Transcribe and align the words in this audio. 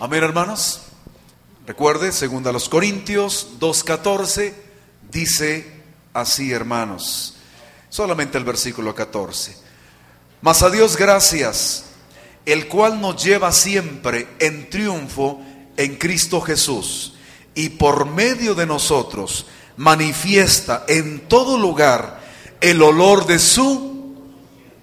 Amén, 0.00 0.22
hermanos. 0.22 0.82
Recuerde, 1.66 2.12
según 2.12 2.46
a 2.46 2.52
los 2.52 2.68
Corintios 2.68 3.48
2.14, 3.58 4.54
dice 5.10 5.82
así, 6.14 6.52
hermanos. 6.52 7.34
Solamente 7.88 8.38
el 8.38 8.44
versículo 8.44 8.94
14. 8.94 9.56
Mas 10.40 10.62
a 10.62 10.70
Dios 10.70 10.96
gracias, 10.96 11.86
el 12.46 12.68
cual 12.68 13.00
nos 13.00 13.24
lleva 13.24 13.50
siempre 13.50 14.28
en 14.38 14.70
triunfo 14.70 15.40
en 15.76 15.96
Cristo 15.96 16.40
Jesús, 16.40 17.14
y 17.56 17.70
por 17.70 18.06
medio 18.06 18.54
de 18.54 18.66
nosotros 18.66 19.46
manifiesta 19.78 20.84
en 20.86 21.26
todo 21.26 21.58
lugar 21.58 22.20
el 22.60 22.80
olor 22.82 23.26
de 23.26 23.40
su 23.40 24.14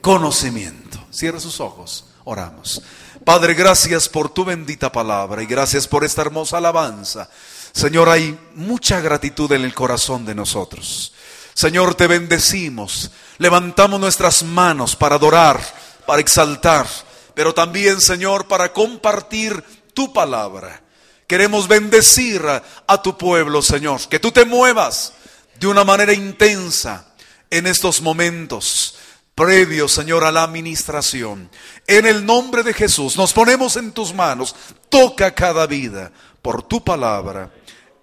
conocimiento. 0.02 1.00
Cierre 1.10 1.40
sus 1.40 1.62
ojos, 1.62 2.10
oramos. 2.26 2.82
Padre, 3.26 3.56
gracias 3.56 4.08
por 4.08 4.30
tu 4.30 4.46
bendita 4.46 4.92
palabra 4.92 5.42
y 5.42 5.48
gracias 5.48 5.88
por 5.88 6.04
esta 6.04 6.22
hermosa 6.22 6.60
alabanza. 6.60 7.28
Señor, 7.72 8.08
hay 8.08 8.38
mucha 8.54 9.02
gratitud 9.02 9.52
en 9.52 9.64
el 9.64 9.74
corazón 9.74 10.28
de 10.28 10.36
nosotros. 10.36 11.12
Señor, 11.56 11.96
te 11.96 12.06
bendecimos. 12.06 13.10
Levantamos 13.40 14.00
nuestras 14.00 14.44
manos 14.44 14.96
para 14.96 15.16
adorar, 15.16 15.60
para 16.06 16.22
exaltar, 16.22 16.86
pero 17.34 17.52
también, 17.52 18.00
Señor, 18.00 18.48
para 18.48 18.72
compartir 18.72 19.64
tu 19.96 20.14
palabra. 20.14 20.84
Queremos 21.26 21.68
bendecir 21.68 22.44
a, 22.46 23.02
tu 23.02 23.18
pueblo, 23.18 23.64
Señor. 23.64 24.02
Que 24.08 24.20
tú 24.20 24.32
te 24.32 24.46
muevas 24.46 25.14
de 25.60 25.66
una 25.66 25.84
manera 25.84 26.14
intensa 26.14 27.08
en 27.50 27.66
estos 27.66 28.02
momentos 28.02 28.98
previo, 29.36 29.88
Señor, 29.90 30.24
a 30.24 30.32
la 30.32 30.44
administración. 30.44 31.50
En 31.86 32.06
el 32.06 32.26
nombre 32.26 32.64
de 32.64 32.74
Jesús, 32.74 33.18
nos 33.18 33.34
ponemos 33.34 33.76
en 33.76 33.92
tus 33.92 34.14
manos. 34.14 34.56
Toca 34.90 35.36
cada 35.36 35.68
vida 35.68 36.12
por 36.42 36.64
tu 36.64 36.84
palabra, 36.84 37.54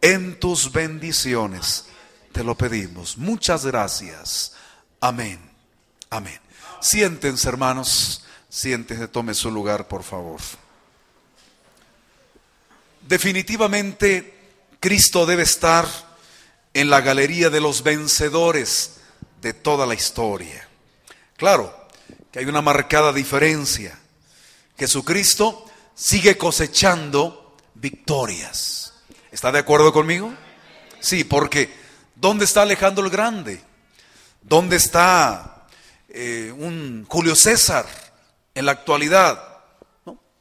en 0.01 0.39
tus 0.39 0.71
bendiciones. 0.71 1.87
Te 2.33 2.45
lo 2.45 2.55
pedimos. 2.55 3.17
Muchas 3.17 3.65
gracias. 3.65 4.53
Amén. 5.01 5.41
Amén. 6.11 6.39
Siéntense, 6.81 7.49
hermanos. 7.49 8.25
Siéntense, 8.49 9.09
tome 9.09 9.33
su 9.33 9.51
lugar, 9.51 9.89
por 9.89 10.03
favor. 10.03 10.41
Definitivamente, 13.09 14.35
Cristo 14.79 15.25
debe 15.25 15.43
estar 15.43 15.87
en 16.75 16.91
la 16.91 17.01
galería 17.01 17.51
de 17.51 17.61
los 17.61 17.83
vencedores 17.83 18.99
de 19.41 19.55
toda 19.55 19.87
la 19.87 19.95
historia. 19.95 20.69
Claro 21.43 21.89
que 22.31 22.39
hay 22.39 22.45
una 22.45 22.63
marcada 22.63 23.13
diferencia. 23.13 23.99
Jesucristo 24.79 25.69
sigue 25.93 26.39
cosechando 26.39 27.57
victorias. 27.75 28.95
¿Está 29.33 29.51
de 29.51 29.59
acuerdo 29.59 29.93
conmigo? 29.93 30.33
Sí, 31.01 31.25
porque 31.25 31.69
¿dónde 32.15 32.45
está 32.45 32.63
Alejandro 32.63 33.05
el 33.05 33.11
Grande? 33.11 33.61
¿Dónde 34.41 34.77
está 34.77 35.67
eh, 36.11 36.55
un 36.57 37.07
Julio 37.09 37.35
César 37.35 37.87
en 38.55 38.65
la 38.65 38.71
actualidad? 38.71 39.43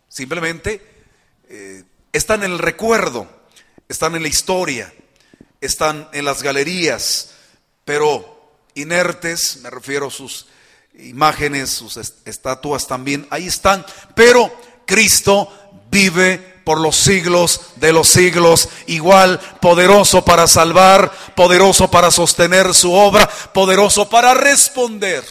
Simplemente 0.08 1.04
eh, 1.50 1.84
están 2.14 2.44
en 2.44 2.52
el 2.52 2.60
recuerdo, 2.60 3.28
están 3.90 4.14
en 4.16 4.22
la 4.22 4.28
historia, 4.28 4.94
están 5.62 6.08
en 6.14 6.26
las 6.26 6.44
galerías, 6.44 7.32
pero 7.86 8.60
inertes, 8.76 9.62
me 9.64 9.72
refiero 9.72 10.06
a 10.06 10.12
sus 10.12 10.46
imágenes, 11.00 11.70
sus 11.70 11.98
estatuas 11.98 12.88
también, 12.88 13.28
ahí 13.30 13.48
están. 13.48 13.86
Pero 14.16 14.52
Cristo 14.86 15.52
vive 15.90 16.52
por 16.64 16.80
los 16.80 16.96
siglos 16.96 17.62
de 17.78 17.92
los 17.92 18.08
siglos, 18.08 18.70
igual 18.88 19.40
poderoso 19.60 20.24
para 20.24 20.48
salvar, 20.48 21.12
poderoso 21.36 21.90
para 21.90 22.12
sostener 22.12 22.74
su 22.74 22.94
obra, 22.94 23.28
poderoso 23.54 24.10
para 24.10 24.34
responder, 24.34 25.26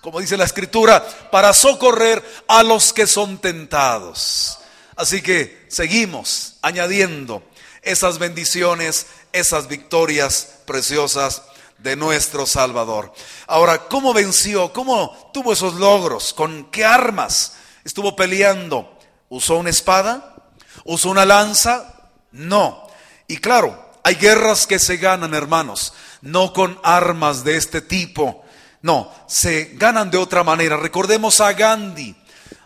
como 0.00 0.20
dice 0.20 0.36
la 0.36 0.44
escritura, 0.44 1.06
para 1.30 1.52
socorrer 1.52 2.22
a 2.48 2.62
los 2.62 2.92
que 2.92 3.06
son 3.06 3.38
tentados. 3.38 4.58
Así 4.96 5.22
que 5.22 5.64
seguimos 5.68 6.54
añadiendo 6.62 7.42
esas 7.82 8.18
bendiciones, 8.18 9.06
esas 9.32 9.68
victorias 9.68 10.48
preciosas 10.66 11.42
de 11.82 11.96
nuestro 11.96 12.46
Salvador. 12.46 13.12
Ahora, 13.46 13.88
¿cómo 13.88 14.14
venció? 14.14 14.72
¿Cómo 14.72 15.30
tuvo 15.32 15.52
esos 15.52 15.74
logros? 15.74 16.32
¿Con 16.32 16.70
qué 16.70 16.84
armas 16.84 17.54
estuvo 17.84 18.14
peleando? 18.14 18.98
¿Usó 19.28 19.56
una 19.56 19.70
espada? 19.70 20.36
¿Usó 20.84 21.10
una 21.10 21.24
lanza? 21.24 22.10
No. 22.30 22.86
Y 23.26 23.38
claro, 23.38 23.92
hay 24.04 24.14
guerras 24.14 24.66
que 24.66 24.78
se 24.78 24.96
ganan, 24.96 25.34
hermanos, 25.34 25.92
no 26.22 26.52
con 26.52 26.78
armas 26.82 27.44
de 27.44 27.56
este 27.56 27.80
tipo. 27.80 28.44
No, 28.82 29.12
se 29.26 29.72
ganan 29.74 30.10
de 30.10 30.18
otra 30.18 30.44
manera. 30.44 30.76
Recordemos 30.76 31.40
a 31.40 31.52
Gandhi, 31.52 32.14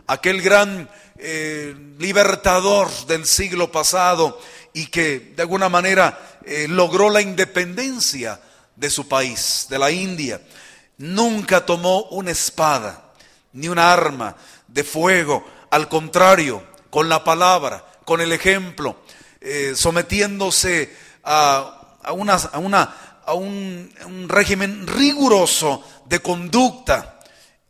aquel 0.06 0.42
gran 0.42 0.88
eh, 1.18 1.74
libertador 1.98 2.90
del 3.06 3.26
siglo 3.26 3.72
pasado 3.72 4.38
y 4.72 4.86
que 4.86 5.32
de 5.34 5.42
alguna 5.42 5.68
manera 5.68 6.38
eh, 6.44 6.66
logró 6.68 7.10
la 7.10 7.22
independencia 7.22 8.40
de 8.76 8.90
su 8.90 9.08
país, 9.08 9.66
de 9.68 9.78
la 9.78 9.90
India. 9.90 10.40
Nunca 10.98 11.66
tomó 11.66 12.04
una 12.10 12.30
espada 12.30 13.12
ni 13.52 13.68
una 13.68 13.92
arma 13.92 14.36
de 14.68 14.84
fuego, 14.84 15.44
al 15.70 15.88
contrario, 15.88 16.62
con 16.90 17.08
la 17.08 17.24
palabra, 17.24 17.84
con 18.04 18.20
el 18.20 18.32
ejemplo, 18.32 18.96
eh, 19.40 19.72
sometiéndose 19.74 20.94
a, 21.24 22.12
una, 22.12 22.34
a, 23.24 23.34
un, 23.34 24.26
régimen 24.28 24.86
riguroso 24.86 25.82
de 26.06 26.20
conducta 26.20 27.20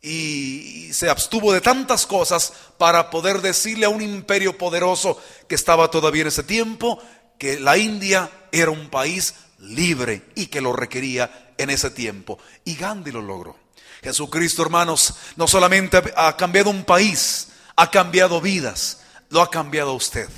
y 0.02 0.92
se 0.92 1.08
abstuvo 1.08 1.52
de 1.52 1.60
tantas 1.60 2.06
cosas 2.06 2.52
para 2.78 3.10
poder 3.10 3.40
decirle 3.40 3.86
a 3.86 3.90
un 3.90 4.02
imperio 4.02 4.56
poderoso 4.56 5.20
que 5.48 5.54
estaba 5.54 5.90
todavía 5.90 6.22
en 6.22 6.28
ese 6.28 6.42
tiempo 6.42 7.00
que 7.38 7.58
la 7.58 7.76
India 7.76 8.30
era 8.60 8.70
un 8.70 8.88
país 8.88 9.34
libre 9.58 10.22
y 10.34 10.46
que 10.46 10.60
lo 10.60 10.72
requería 10.72 11.52
en 11.58 11.70
ese 11.70 11.90
tiempo. 11.90 12.38
Y 12.64 12.76
Gandhi 12.76 13.12
lo 13.12 13.22
logró. 13.22 13.56
Jesucristo, 14.02 14.62
hermanos, 14.62 15.14
no 15.36 15.48
solamente 15.48 16.00
ha 16.16 16.36
cambiado 16.36 16.70
un 16.70 16.84
país, 16.84 17.48
ha 17.76 17.90
cambiado 17.90 18.40
vidas, 18.40 19.00
lo 19.30 19.40
ha 19.40 19.50
cambiado 19.50 19.94
usted. 19.94 20.28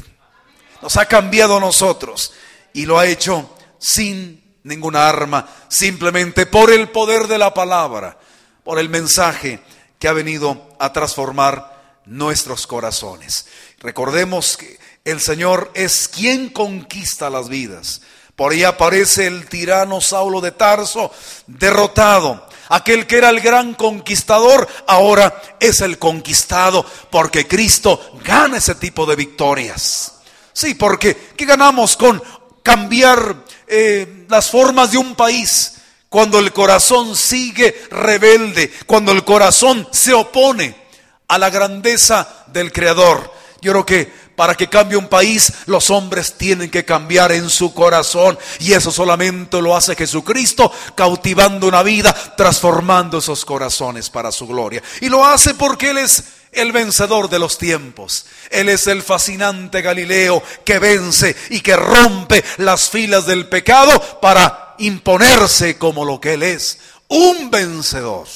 Nos 0.80 0.96
ha 0.96 1.06
cambiado 1.06 1.56
a 1.56 1.60
nosotros 1.60 2.32
y 2.72 2.86
lo 2.86 2.98
ha 2.98 3.06
hecho 3.06 3.54
sin 3.78 4.42
ninguna 4.62 5.08
arma, 5.08 5.48
simplemente 5.68 6.46
por 6.46 6.70
el 6.70 6.90
poder 6.90 7.26
de 7.26 7.38
la 7.38 7.52
palabra, 7.52 8.18
por 8.64 8.78
el 8.78 8.88
mensaje 8.88 9.60
que 9.98 10.08
ha 10.08 10.12
venido 10.12 10.76
a 10.78 10.92
transformar 10.92 12.00
nuestros 12.06 12.66
corazones. 12.66 13.46
Recordemos 13.80 14.56
que 14.56 14.78
el 15.10 15.20
Señor 15.20 15.70
es 15.75 16.08
quien 16.08 16.50
conquista 16.50 17.31
las 17.31 17.49
vidas. 17.49 18.02
Por 18.37 18.52
ahí 18.52 18.62
aparece 18.62 19.26
el 19.26 19.49
tirano 19.49 20.00
Saulo 20.00 20.40
de 20.40 20.52
Tarso, 20.52 21.10
derrotado. 21.46 22.46
Aquel 22.69 23.06
que 23.06 23.16
era 23.16 23.31
el 23.31 23.40
gran 23.40 23.75
conquistador, 23.75 24.69
ahora 24.87 25.56
es 25.58 25.81
el 25.81 25.99
conquistado, 25.99 26.84
porque 27.10 27.49
Cristo 27.49 28.19
gana 28.22 28.58
ese 28.58 28.75
tipo 28.75 29.06
de 29.06 29.16
victorias. 29.16 30.12
Sí, 30.52 30.75
porque 30.75 31.16
¿qué 31.37 31.46
ganamos 31.46 31.96
con 31.96 32.22
cambiar 32.62 33.44
eh, 33.66 34.26
las 34.28 34.50
formas 34.50 34.93
de 34.93 34.99
un 34.99 35.14
país? 35.14 35.75
Cuando 36.08 36.38
el 36.38 36.52
corazón 36.52 37.16
sigue 37.16 37.87
rebelde, 37.90 38.72
cuando 38.87 39.12
el 39.12 39.25
corazón 39.25 39.88
se 39.90 40.12
opone 40.12 40.76
a 41.28 41.38
la 41.38 41.50
grandeza 41.50 42.44
del 42.49 42.72
Creador. 42.72 43.32
Yo 43.60 43.72
creo 43.72 43.87
que 43.87 44.27
para 44.38 44.55
que 44.55 44.69
cambie 44.69 44.96
un 44.96 45.08
país, 45.08 45.52
los 45.67 45.90
hombres 45.90 46.35
tienen 46.35 46.70
que 46.70 46.85
cambiar 46.85 47.32
en 47.32 47.50
su 47.50 47.75
corazón. 47.75 48.38
Y 48.61 48.73
eso 48.73 48.93
solamente 48.93 49.61
lo 49.61 49.76
hace 49.76 49.96
Jesucristo, 49.96 50.70
cautivando 50.94 51.67
una 51.67 51.82
vida, 51.82 52.14
transformando 52.37 53.19
esos 53.19 53.44
corazones 53.44 54.08
para 54.11 54.31
su 54.31 54.46
gloria. 54.46 54.81
Y 55.00 55.08
lo 55.08 55.26
hace 55.26 55.55
porque 55.55 55.90
Él 55.90 55.99
es 55.99 56.23
el 56.52 56.70
vencedor 56.70 57.29
de 57.29 57.40
los 57.40 57.58
tiempos. 57.58 58.26
Él 58.49 58.69
es 58.69 58.87
el 58.87 59.02
fascinante 59.02 59.82
Galileo 59.82 60.41
que 60.64 60.79
vence 60.79 61.34
y 61.50 61.58
que 61.58 61.75
rompe 61.75 62.44
las 62.58 62.91
filas 62.91 63.26
del 63.26 63.49
pecado 63.49 64.20
para 64.20 64.76
imponerse 64.79 65.79
como 65.79 66.05
lo 66.05 66.20
que 66.20 66.34
Él 66.34 66.44
es, 66.44 66.79
un 67.08 67.50
vencedor 67.50 68.29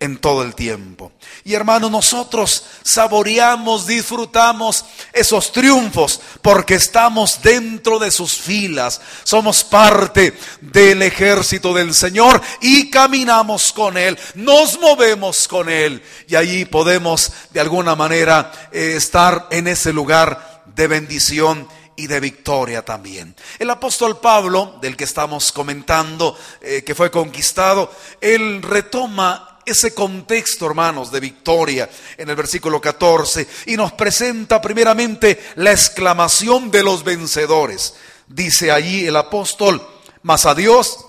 en 0.00 0.16
todo 0.16 0.42
el 0.42 0.54
tiempo. 0.54 1.12
Y 1.44 1.52
hermanos, 1.52 1.90
nosotros 1.90 2.64
saboreamos, 2.82 3.86
disfrutamos 3.86 4.84
esos 5.12 5.52
triunfos 5.52 6.20
porque 6.40 6.74
estamos 6.74 7.42
dentro 7.42 7.98
de 7.98 8.10
sus 8.10 8.32
filas, 8.32 9.00
somos 9.24 9.62
parte 9.62 10.36
del 10.62 11.02
ejército 11.02 11.74
del 11.74 11.94
Señor 11.94 12.40
y 12.62 12.88
caminamos 12.88 13.72
con 13.74 13.98
Él, 13.98 14.18
nos 14.34 14.80
movemos 14.80 15.46
con 15.46 15.68
Él 15.68 16.02
y 16.26 16.34
allí 16.34 16.64
podemos 16.64 17.30
de 17.50 17.60
alguna 17.60 17.94
manera 17.94 18.50
eh, 18.72 18.94
estar 18.96 19.48
en 19.50 19.68
ese 19.68 19.92
lugar 19.92 20.62
de 20.74 20.86
bendición 20.86 21.68
y 21.94 22.06
de 22.06 22.20
victoria 22.20 22.82
también. 22.82 23.36
El 23.58 23.68
apóstol 23.68 24.18
Pablo, 24.18 24.78
del 24.80 24.96
que 24.96 25.04
estamos 25.04 25.52
comentando, 25.52 26.38
eh, 26.62 26.82
que 26.82 26.94
fue 26.94 27.10
conquistado, 27.10 27.92
él 28.22 28.62
retoma 28.62 29.49
ese 29.66 29.94
contexto, 29.94 30.66
hermanos, 30.66 31.10
de 31.12 31.20
victoria 31.20 31.88
en 32.16 32.30
el 32.30 32.36
versículo 32.36 32.80
14 32.80 33.46
y 33.66 33.76
nos 33.76 33.92
presenta 33.92 34.60
primeramente 34.60 35.38
la 35.56 35.72
exclamación 35.72 36.70
de 36.70 36.82
los 36.82 37.04
vencedores. 37.04 37.94
Dice 38.26 38.70
allí 38.70 39.06
el 39.06 39.16
apóstol, 39.16 39.86
mas 40.22 40.46
a 40.46 40.54
Dios, 40.54 41.06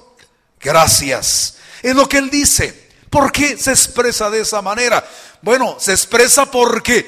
gracias. 0.60 1.58
Es 1.82 1.96
lo 1.96 2.08
que 2.08 2.18
él 2.18 2.30
dice. 2.30 2.90
¿Por 3.10 3.32
qué 3.32 3.58
se 3.58 3.72
expresa 3.72 4.30
de 4.30 4.42
esa 4.42 4.62
manera? 4.62 5.06
Bueno, 5.42 5.76
se 5.80 5.92
expresa 5.92 6.50
porque 6.50 7.06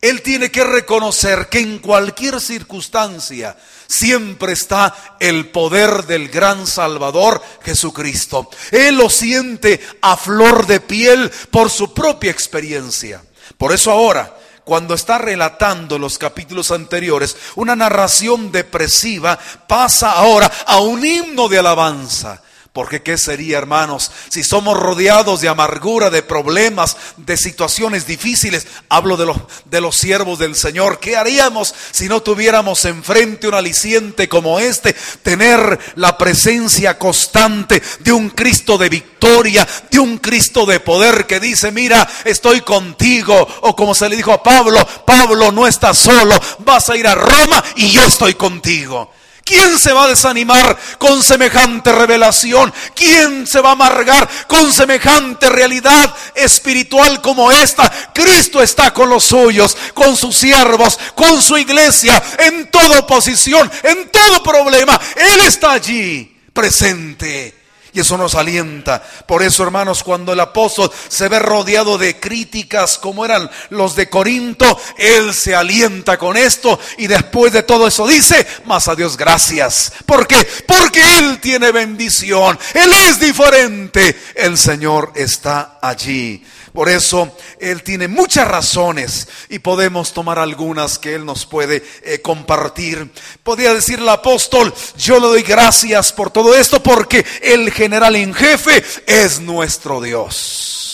él 0.00 0.22
tiene 0.22 0.50
que 0.50 0.64
reconocer 0.64 1.48
que 1.48 1.60
en 1.60 1.78
cualquier 1.78 2.40
circunstancia, 2.40 3.56
siempre 3.86 4.52
está 4.52 5.16
el 5.18 5.48
poder 5.48 6.06
del 6.06 6.28
gran 6.28 6.66
Salvador 6.66 7.42
Jesucristo. 7.62 8.48
Él 8.70 8.96
lo 8.96 9.10
siente 9.10 9.80
a 10.00 10.16
flor 10.16 10.66
de 10.66 10.80
piel 10.80 11.30
por 11.50 11.70
su 11.70 11.92
propia 11.92 12.30
experiencia. 12.30 13.22
Por 13.58 13.72
eso 13.72 13.90
ahora, 13.90 14.36
cuando 14.64 14.94
está 14.94 15.18
relatando 15.18 15.98
los 15.98 16.16
capítulos 16.18 16.70
anteriores, 16.70 17.36
una 17.56 17.74
narración 17.74 18.52
depresiva 18.52 19.38
pasa 19.66 20.12
ahora 20.12 20.50
a 20.66 20.78
un 20.80 21.04
himno 21.04 21.48
de 21.48 21.58
alabanza. 21.58 22.42
Porque 22.72 23.02
qué 23.02 23.18
sería, 23.18 23.58
hermanos, 23.58 24.12
si 24.28 24.44
somos 24.44 24.78
rodeados 24.78 25.40
de 25.40 25.48
amargura, 25.48 26.08
de 26.08 26.22
problemas, 26.22 26.96
de 27.16 27.36
situaciones 27.36 28.06
difíciles? 28.06 28.68
Hablo 28.88 29.16
de 29.16 29.26
los, 29.26 29.38
de 29.64 29.80
los 29.80 29.96
siervos 29.96 30.38
del 30.38 30.54
Señor. 30.54 31.00
¿Qué 31.00 31.16
haríamos 31.16 31.74
si 31.90 32.08
no 32.08 32.22
tuviéramos 32.22 32.84
enfrente 32.84 33.48
un 33.48 33.54
aliciente 33.54 34.28
como 34.28 34.60
este? 34.60 34.94
Tener 35.24 35.80
la 35.96 36.16
presencia 36.16 36.96
constante 36.96 37.82
de 37.98 38.12
un 38.12 38.30
Cristo 38.30 38.78
de 38.78 38.88
victoria, 38.88 39.66
de 39.90 39.98
un 39.98 40.18
Cristo 40.18 40.64
de 40.64 40.78
poder 40.78 41.26
que 41.26 41.40
dice, 41.40 41.72
mira, 41.72 42.08
estoy 42.24 42.60
contigo. 42.60 43.48
O 43.62 43.74
como 43.74 43.96
se 43.96 44.08
le 44.08 44.14
dijo 44.14 44.32
a 44.32 44.44
Pablo, 44.44 44.86
Pablo 45.04 45.50
no 45.50 45.66
está 45.66 45.92
solo, 45.92 46.38
vas 46.60 46.88
a 46.88 46.96
ir 46.96 47.08
a 47.08 47.16
Roma 47.16 47.64
y 47.74 47.90
yo 47.90 48.04
estoy 48.04 48.34
contigo. 48.34 49.10
¿Quién 49.44 49.78
se 49.78 49.92
va 49.92 50.04
a 50.04 50.08
desanimar 50.08 50.78
con 50.98 51.22
semejante 51.22 51.92
revelación? 51.92 52.72
¿Quién 52.94 53.46
se 53.46 53.60
va 53.60 53.70
a 53.70 53.72
amargar 53.72 54.28
con 54.46 54.72
semejante 54.72 55.48
realidad 55.48 56.14
espiritual 56.34 57.20
como 57.20 57.50
esta? 57.50 57.90
Cristo 58.14 58.62
está 58.62 58.92
con 58.92 59.08
los 59.10 59.24
suyos, 59.24 59.76
con 59.94 60.16
sus 60.16 60.36
siervos, 60.36 60.98
con 61.14 61.42
su 61.42 61.56
iglesia, 61.58 62.22
en 62.38 62.70
toda 62.70 63.00
oposición, 63.00 63.70
en 63.82 64.10
todo 64.10 64.42
problema. 64.42 64.98
Él 65.16 65.40
está 65.40 65.72
allí, 65.72 66.36
presente. 66.52 67.59
Y 67.92 68.00
eso 68.00 68.16
nos 68.16 68.34
alienta. 68.34 69.02
Por 69.26 69.42
eso, 69.42 69.62
hermanos, 69.62 70.02
cuando 70.02 70.32
el 70.32 70.40
apóstol 70.40 70.90
se 71.08 71.28
ve 71.28 71.38
rodeado 71.38 71.98
de 71.98 72.18
críticas 72.18 72.98
como 72.98 73.24
eran 73.24 73.50
los 73.70 73.96
de 73.96 74.08
Corinto, 74.08 74.78
él 74.96 75.34
se 75.34 75.54
alienta 75.54 76.18
con 76.18 76.36
esto 76.36 76.78
y 76.98 77.06
después 77.06 77.52
de 77.52 77.62
todo 77.62 77.86
eso 77.86 78.06
dice, 78.06 78.46
más 78.64 78.88
a 78.88 78.94
Dios 78.94 79.16
gracias. 79.16 79.92
¿Por 80.06 80.26
qué? 80.26 80.46
Porque 80.66 81.18
Él 81.18 81.40
tiene 81.40 81.72
bendición. 81.72 82.58
Él 82.74 82.92
es 82.92 83.20
diferente. 83.20 84.16
El 84.34 84.56
Señor 84.58 85.12
está 85.14 85.78
allí. 85.80 86.42
Por 86.72 86.88
eso 86.88 87.36
Él 87.58 87.82
tiene 87.82 88.08
muchas 88.08 88.46
razones 88.46 89.28
y 89.48 89.58
podemos 89.58 90.12
tomar 90.12 90.38
algunas 90.38 90.98
que 90.98 91.14
Él 91.14 91.24
nos 91.24 91.46
puede 91.46 91.82
eh, 92.02 92.20
compartir. 92.20 93.10
Podría 93.42 93.74
decir 93.74 93.98
el 93.98 94.08
apóstol, 94.08 94.72
yo 94.96 95.18
le 95.18 95.26
doy 95.26 95.42
gracias 95.42 96.12
por 96.12 96.30
todo 96.30 96.54
esto 96.54 96.82
porque 96.82 97.24
el 97.42 97.70
general 97.72 98.16
en 98.16 98.34
jefe 98.34 98.82
es 99.06 99.40
nuestro 99.40 100.00
Dios. 100.00 100.89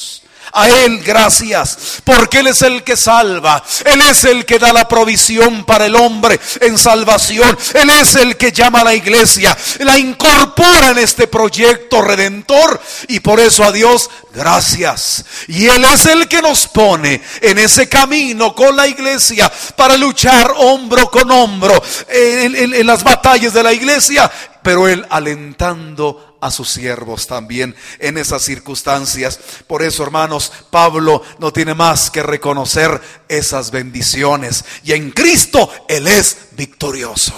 A 0.58 0.68
Él 0.68 1.02
gracias, 1.04 2.00
porque 2.02 2.38
Él 2.38 2.46
es 2.46 2.62
el 2.62 2.82
que 2.82 2.96
salva. 2.96 3.62
Él 3.84 4.00
es 4.00 4.24
el 4.24 4.46
que 4.46 4.58
da 4.58 4.72
la 4.72 4.88
provisión 4.88 5.64
para 5.66 5.84
el 5.84 5.94
hombre 5.94 6.40
en 6.62 6.78
salvación. 6.78 7.56
Él 7.74 7.90
es 7.90 8.14
el 8.16 8.38
que 8.38 8.52
llama 8.52 8.80
a 8.80 8.84
la 8.84 8.94
iglesia, 8.94 9.54
la 9.80 9.98
incorpora 9.98 10.92
en 10.92 10.98
este 10.98 11.26
proyecto 11.26 12.00
redentor. 12.00 12.80
Y 13.08 13.20
por 13.20 13.38
eso 13.38 13.64
a 13.64 13.72
Dios 13.72 14.08
gracias. 14.32 15.24
Y 15.48 15.66
Él 15.66 15.84
es 15.84 16.06
el 16.06 16.26
que 16.26 16.40
nos 16.40 16.66
pone 16.68 17.22
en 17.42 17.58
ese 17.58 17.88
camino 17.88 18.54
con 18.54 18.74
la 18.74 18.86
iglesia 18.86 19.52
para 19.76 19.96
luchar 19.96 20.54
hombro 20.56 21.10
con 21.10 21.30
hombro 21.30 21.82
en, 22.08 22.74
en 22.74 22.86
las 22.86 23.04
batallas 23.04 23.52
de 23.52 23.62
la 23.62 23.74
iglesia. 23.74 24.30
Pero 24.62 24.88
Él 24.88 25.06
alentando 25.10 26.25
a 26.40 26.50
sus 26.50 26.68
siervos 26.68 27.26
también 27.26 27.74
en 27.98 28.18
esas 28.18 28.42
circunstancias. 28.42 29.38
Por 29.66 29.82
eso, 29.82 30.02
hermanos, 30.02 30.52
Pablo 30.70 31.22
no 31.38 31.52
tiene 31.52 31.74
más 31.74 32.10
que 32.10 32.22
reconocer 32.22 33.00
esas 33.28 33.70
bendiciones. 33.70 34.64
Y 34.84 34.92
en 34.92 35.10
Cristo 35.10 35.70
Él 35.88 36.06
es 36.06 36.36
victorioso. 36.52 37.34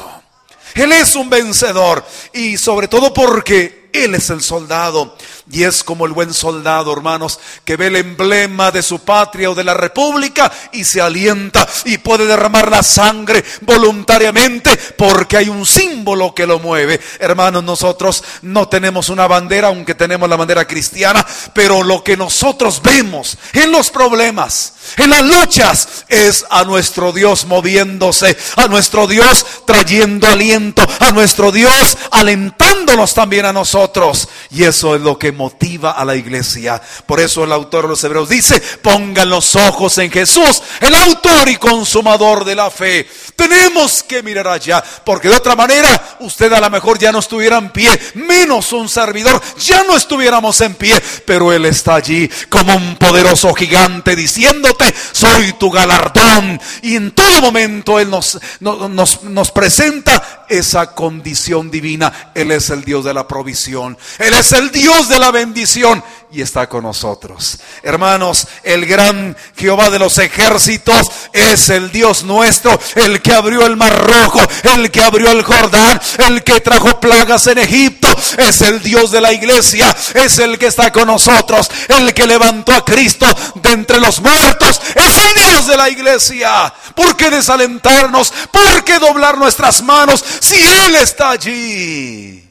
Él 0.74 0.92
es 0.92 1.16
un 1.16 1.28
vencedor. 1.28 2.04
Y 2.32 2.56
sobre 2.56 2.88
todo 2.88 3.12
porque 3.12 3.90
Él 3.92 4.14
es 4.14 4.30
el 4.30 4.42
soldado. 4.42 5.16
Y 5.50 5.62
es 5.62 5.82
como 5.82 6.04
el 6.04 6.12
buen 6.12 6.34
soldado, 6.34 6.92
hermanos, 6.92 7.40
que 7.64 7.76
ve 7.76 7.86
el 7.86 7.96
emblema 7.96 8.70
de 8.70 8.82
su 8.82 8.98
patria 8.98 9.50
o 9.50 9.54
de 9.54 9.64
la 9.64 9.72
república 9.72 10.52
y 10.72 10.84
se 10.84 11.00
alienta 11.00 11.66
y 11.86 11.96
puede 11.98 12.26
derramar 12.26 12.70
la 12.70 12.82
sangre 12.82 13.42
voluntariamente 13.62 14.76
porque 14.96 15.38
hay 15.38 15.48
un 15.48 15.64
símbolo 15.64 16.34
que 16.34 16.46
lo 16.46 16.58
mueve. 16.58 17.00
Hermanos, 17.19 17.64
nosotros 17.64 18.22
no 18.43 18.69
tenemos 18.69 19.08
una 19.08 19.26
bandera, 19.26 19.69
aunque 19.69 19.94
tenemos 19.94 20.28
la 20.28 20.36
bandera 20.36 20.67
cristiana, 20.67 21.26
pero 21.55 21.82
lo 21.82 22.05
que 22.05 22.19
nosotros 22.19 22.82
vemos 22.82 23.38
en 23.55 23.72
los 23.72 23.90
problemas, 23.90 24.74
en 24.98 25.08
las 25.08 25.22
luchas, 25.22 26.05
es 26.08 26.44
a 26.50 26.64
nuestro 26.64 27.12
Dios 27.12 27.46
moviéndose, 27.46 28.36
a 28.56 28.69
nuestro 28.69 29.06
Dios 29.06 29.46
trayendo 29.64 30.26
aliento, 30.26 30.86
a 31.00 31.10
nuestro 31.10 31.52
Dios 31.52 31.96
alentándonos 32.10 33.14
también 33.14 33.46
a 33.46 33.52
nosotros. 33.55 34.28
Y 34.50 34.64
eso 34.64 34.94
es 34.94 35.00
lo 35.00 35.19
que 35.19 35.37
motiva 35.38 35.92
a 35.92 36.04
la 36.04 36.16
iglesia. 36.16 36.82
Por 37.06 37.20
eso 37.20 37.44
el 37.44 37.52
autor 37.52 37.84
de 37.84 37.88
los 37.90 38.04
Hebreos 38.04 38.28
dice, 38.28 38.60
pongan 38.82 39.30
los 39.30 39.56
ojos 39.56 39.96
en 39.98 40.10
Jesús, 40.10 40.62
el 40.80 40.94
autor 40.94 41.48
y 41.48 41.56
consumador 41.56 42.44
de 42.44 42.56
la 42.56 42.70
fe. 42.70 43.08
Tenemos 43.36 44.02
que 44.02 44.22
mirar 44.22 44.48
allá, 44.48 44.82
porque 45.04 45.28
de 45.28 45.36
otra 45.36 45.54
manera 45.54 46.18
usted 46.20 46.52
a 46.52 46.60
lo 46.60 46.68
mejor 46.68 46.98
ya 46.98 47.12
no 47.12 47.20
estuviera 47.20 47.56
en 47.56 47.70
pie, 47.70 47.88
menos 48.14 48.72
un 48.72 48.88
servidor, 48.88 49.40
ya 49.58 49.84
no 49.84 49.96
estuviéramos 49.96 50.60
en 50.60 50.74
pie, 50.74 51.00
pero 51.24 51.52
Él 51.52 51.64
está 51.64 51.94
allí 51.94 52.28
como 52.48 52.74
un 52.74 52.96
poderoso 52.96 53.54
gigante 53.54 54.16
diciéndote, 54.16 54.92
soy 55.12 55.52
tu 55.54 55.70
galardón. 55.70 56.60
Y 56.82 56.96
en 56.96 57.12
todo 57.12 57.40
momento 57.40 58.00
Él 58.00 58.10
nos, 58.10 58.38
nos, 58.60 59.22
nos 59.22 59.50
presenta 59.52 60.46
esa 60.48 60.94
condición 60.94 61.70
divina. 61.70 62.32
Él 62.34 62.50
es 62.50 62.70
el 62.70 62.82
Dios 62.82 63.04
de 63.04 63.14
la 63.14 63.28
provisión, 63.28 63.96
Él 64.18 64.34
es 64.34 64.52
el 64.52 64.70
Dios 64.72 65.08
de 65.08 65.18
la 65.18 65.28
bendición 65.31 66.03
y 66.31 66.43
está 66.43 66.69
con 66.69 66.82
nosotros. 66.85 67.58
Hermanos, 67.82 68.47
el 68.63 68.85
gran 68.87 69.37
Jehová 69.56 69.91
de 69.91 69.99
los 69.99 70.19
ejércitos 70.19 71.11
es 71.32 71.70
el 71.70 71.91
Dios 71.91 72.23
nuestro, 72.25 72.79
el 72.97 73.23
que 73.23 73.32
abrió 73.32 73.65
el 73.65 73.77
mar 73.77 73.99
rojo, 73.99 74.41
el 74.75 74.91
que 74.91 75.03
abrió 75.03 75.31
el 75.31 75.43
Jordán, 75.43 76.01
el 76.19 76.44
que 76.44 76.61
trajo 76.61 77.01
plagas 77.01 77.47
en 77.47 77.58
Egipto, 77.58 78.08
es 78.37 78.61
el 78.61 78.82
Dios 78.82 79.11
de 79.11 79.20
la 79.20 79.32
iglesia, 79.32 79.94
es 80.15 80.39
el 80.39 80.58
que 80.58 80.67
está 80.67 80.93
con 80.93 81.06
nosotros, 81.06 81.70
el 81.89 82.13
que 82.13 82.27
levantó 82.27 82.73
a 82.75 82.85
Cristo 82.85 83.27
de 83.55 83.73
entre 83.73 84.01
los 84.01 84.20
muertos, 84.20 84.81
es 84.94 85.17
el 85.17 85.35
Dios 85.35 85.67
de 85.67 85.77
la 85.77 85.89
iglesia. 85.89 86.73
¿Por 86.94 87.17
qué 87.17 87.31
desalentarnos? 87.31 88.32
¿Por 88.51 88.85
qué 88.85 88.99
doblar 88.99 89.39
nuestras 89.39 89.82
manos 89.82 90.25
si 90.41 90.56
Él 90.56 90.97
está 90.97 91.31
allí? 91.31 92.47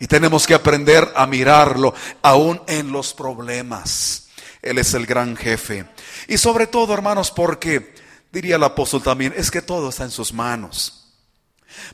Y 0.00 0.06
tenemos 0.06 0.46
que 0.46 0.54
aprender 0.54 1.12
a 1.14 1.26
mirarlo 1.26 1.94
aún 2.22 2.60
en 2.66 2.90
los 2.90 3.14
problemas. 3.14 4.28
Él 4.62 4.78
es 4.78 4.94
el 4.94 5.06
gran 5.06 5.36
jefe. 5.36 5.86
Y 6.26 6.38
sobre 6.38 6.66
todo, 6.66 6.92
hermanos, 6.94 7.30
porque, 7.30 7.94
diría 8.32 8.56
el 8.56 8.64
apóstol 8.64 9.02
también, 9.02 9.34
es 9.36 9.50
que 9.50 9.62
todo 9.62 9.90
está 9.90 10.04
en 10.04 10.10
sus 10.10 10.32
manos. 10.32 11.12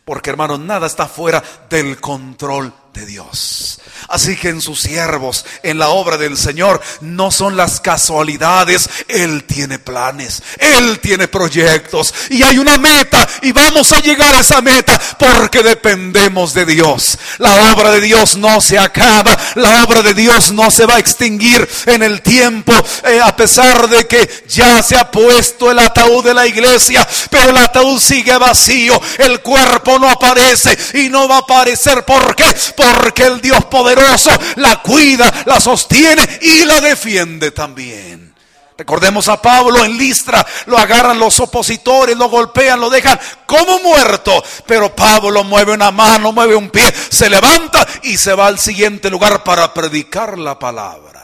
Porque 0.05 0.31
hermanos, 0.31 0.61
nada 0.61 0.87
está 0.87 1.07
fuera 1.07 1.43
del 1.69 2.01
control 2.01 2.73
Dios. 3.05 3.81
Así 4.09 4.37
que 4.37 4.51
en 4.51 4.61
sus 4.61 4.81
siervos, 4.81 5.45
en 5.63 5.79
la 5.79 5.89
obra 5.89 6.17
del 6.17 6.37
Señor, 6.37 6.81
no 7.01 7.31
son 7.31 7.57
las 7.57 7.81
casualidades. 7.81 8.89
Él 9.09 9.45
tiene 9.45 9.79
planes, 9.79 10.43
Él 10.59 11.01
tiene 11.01 11.29
proyectos 11.29 12.15
y 12.31 12.43
hay 12.43 12.59
una 12.59 12.79
meta 12.79 13.27
y 13.43 13.53
vamos 13.53 13.93
a 13.93 14.01
llegar 14.01 14.35
a 14.35 14.41
esa 14.41 14.61
meta 14.61 15.01
porque 15.19 15.63
dependemos 15.63 16.55
de 16.55 16.67
Dios. 16.67 17.19
La 17.39 17.73
obra 17.73 17.91
de 17.91 18.01
Dios 18.01 18.37
no 18.37 18.61
se 18.61 18.79
acaba, 18.79 19.37
la 19.57 19.85
obra 19.85 20.03
de 20.03 20.15
Dios 20.15 20.53
no 20.53 20.71
se 20.71 20.87
va 20.87 20.97
a 20.97 20.99
extinguir 21.01 21.69
en 21.87 22.03
el 22.03 22.23
tiempo, 22.23 22.73
eh, 23.05 23.21
a 23.23 23.35
pesar 23.35 23.89
de 23.89 24.07
que 24.07 24.45
ya 24.49 24.83
se 24.83 24.97
ha 24.97 25.11
puesto 25.11 25.71
el 25.71 25.79
ataúd 25.79 26.25
de 26.25 26.35
la 26.35 26.47
iglesia, 26.47 27.07
pero 27.31 27.51
el 27.51 27.57
ataúd 27.57 28.01
sigue 28.01 28.37
vacío, 28.39 29.01
el 29.19 29.41
cuerpo 29.41 29.99
no 29.99 30.09
aparece 30.09 30.77
y 30.95 31.09
no 31.09 31.27
va 31.29 31.37
a 31.37 31.41
aparecer. 31.41 32.05
¿Por 32.05 32.35
qué? 32.37 32.55
Porque 32.77 32.86
el 33.17 33.41
Dios 33.41 33.65
poderoso 33.67 34.31
la 34.57 34.83
cuida, 34.83 35.33
la 35.47 35.61
sostiene 35.61 36.27
y 36.43 36.65
la 36.65 36.81
defiende 36.81 37.51
también. 37.51 38.35
Recordemos 38.79 39.27
a 39.29 39.41
Pablo 39.41 39.83
en 39.85 39.97
Listra, 39.97 40.47
lo 40.67 40.77
agarran 40.77 41.19
los 41.19 41.41
opositores, 41.41 42.15
lo 42.15 42.29
golpean, 42.29 42.79
lo 42.79 42.91
dejan 42.91 43.19
como 43.47 43.79
muerto. 43.81 44.45
Pero 44.67 44.95
Pablo 44.95 45.45
mueve 45.45 45.73
una 45.73 45.91
mano, 45.91 46.31
mueve 46.33 46.55
un 46.55 46.69
pie, 46.69 46.93
se 47.09 47.31
levanta 47.31 47.87
y 48.03 48.19
se 48.19 48.35
va 48.35 48.49
al 48.49 48.59
siguiente 48.59 49.09
lugar 49.09 49.43
para 49.45 49.73
predicar 49.73 50.39
la 50.39 50.59
palabra 50.59 51.16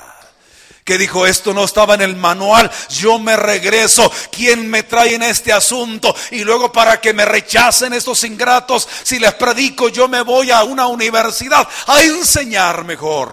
que 0.84 0.98
dijo, 0.98 1.26
esto 1.26 1.54
no 1.54 1.64
estaba 1.64 1.94
en 1.94 2.02
el 2.02 2.16
manual, 2.16 2.70
yo 2.90 3.18
me 3.18 3.36
regreso, 3.36 4.10
¿quién 4.30 4.68
me 4.68 4.82
trae 4.82 5.14
en 5.14 5.22
este 5.22 5.52
asunto? 5.52 6.14
Y 6.30 6.44
luego 6.44 6.72
para 6.72 7.00
que 7.00 7.12
me 7.12 7.24
rechacen 7.24 7.92
estos 7.92 8.24
ingratos, 8.24 8.88
si 9.02 9.18
les 9.18 9.34
predico, 9.34 9.88
yo 9.88 10.08
me 10.08 10.22
voy 10.22 10.50
a 10.50 10.64
una 10.64 10.86
universidad 10.86 11.68
a 11.86 12.02
enseñar 12.02 12.84
mejor. 12.84 13.32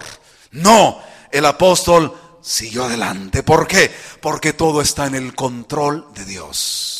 No, 0.52 1.02
el 1.30 1.46
apóstol 1.46 2.14
siguió 2.40 2.84
adelante. 2.84 3.42
¿Por 3.42 3.66
qué? 3.66 3.94
Porque 4.20 4.52
todo 4.52 4.80
está 4.80 5.06
en 5.06 5.14
el 5.14 5.34
control 5.34 6.06
de 6.14 6.24
Dios. 6.24 6.99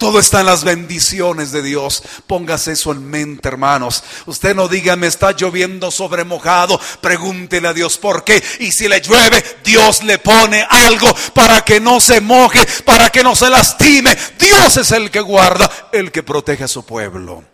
Todo 0.00 0.18
está 0.18 0.40
en 0.40 0.46
las 0.46 0.64
bendiciones 0.64 1.52
de 1.52 1.60
Dios. 1.60 2.02
Póngase 2.26 2.72
eso 2.72 2.90
en 2.92 3.04
mente, 3.04 3.46
hermanos. 3.48 4.02
Usted 4.24 4.54
no 4.56 4.66
diga, 4.66 4.96
me 4.96 5.06
está 5.06 5.32
lloviendo 5.32 5.90
sobre 5.90 6.24
mojado. 6.24 6.80
Pregúntele 7.02 7.68
a 7.68 7.74
Dios 7.74 7.98
por 7.98 8.24
qué. 8.24 8.42
Y 8.60 8.72
si 8.72 8.88
le 8.88 9.02
llueve, 9.02 9.44
Dios 9.62 10.02
le 10.02 10.18
pone 10.18 10.66
algo 10.70 11.14
para 11.34 11.60
que 11.66 11.80
no 11.80 12.00
se 12.00 12.22
moje, 12.22 12.66
para 12.86 13.10
que 13.10 13.22
no 13.22 13.36
se 13.36 13.50
lastime. 13.50 14.16
Dios 14.38 14.78
es 14.78 14.90
el 14.92 15.10
que 15.10 15.20
guarda, 15.20 15.70
el 15.92 16.10
que 16.10 16.22
protege 16.22 16.64
a 16.64 16.68
su 16.68 16.82
pueblo. 16.86 17.44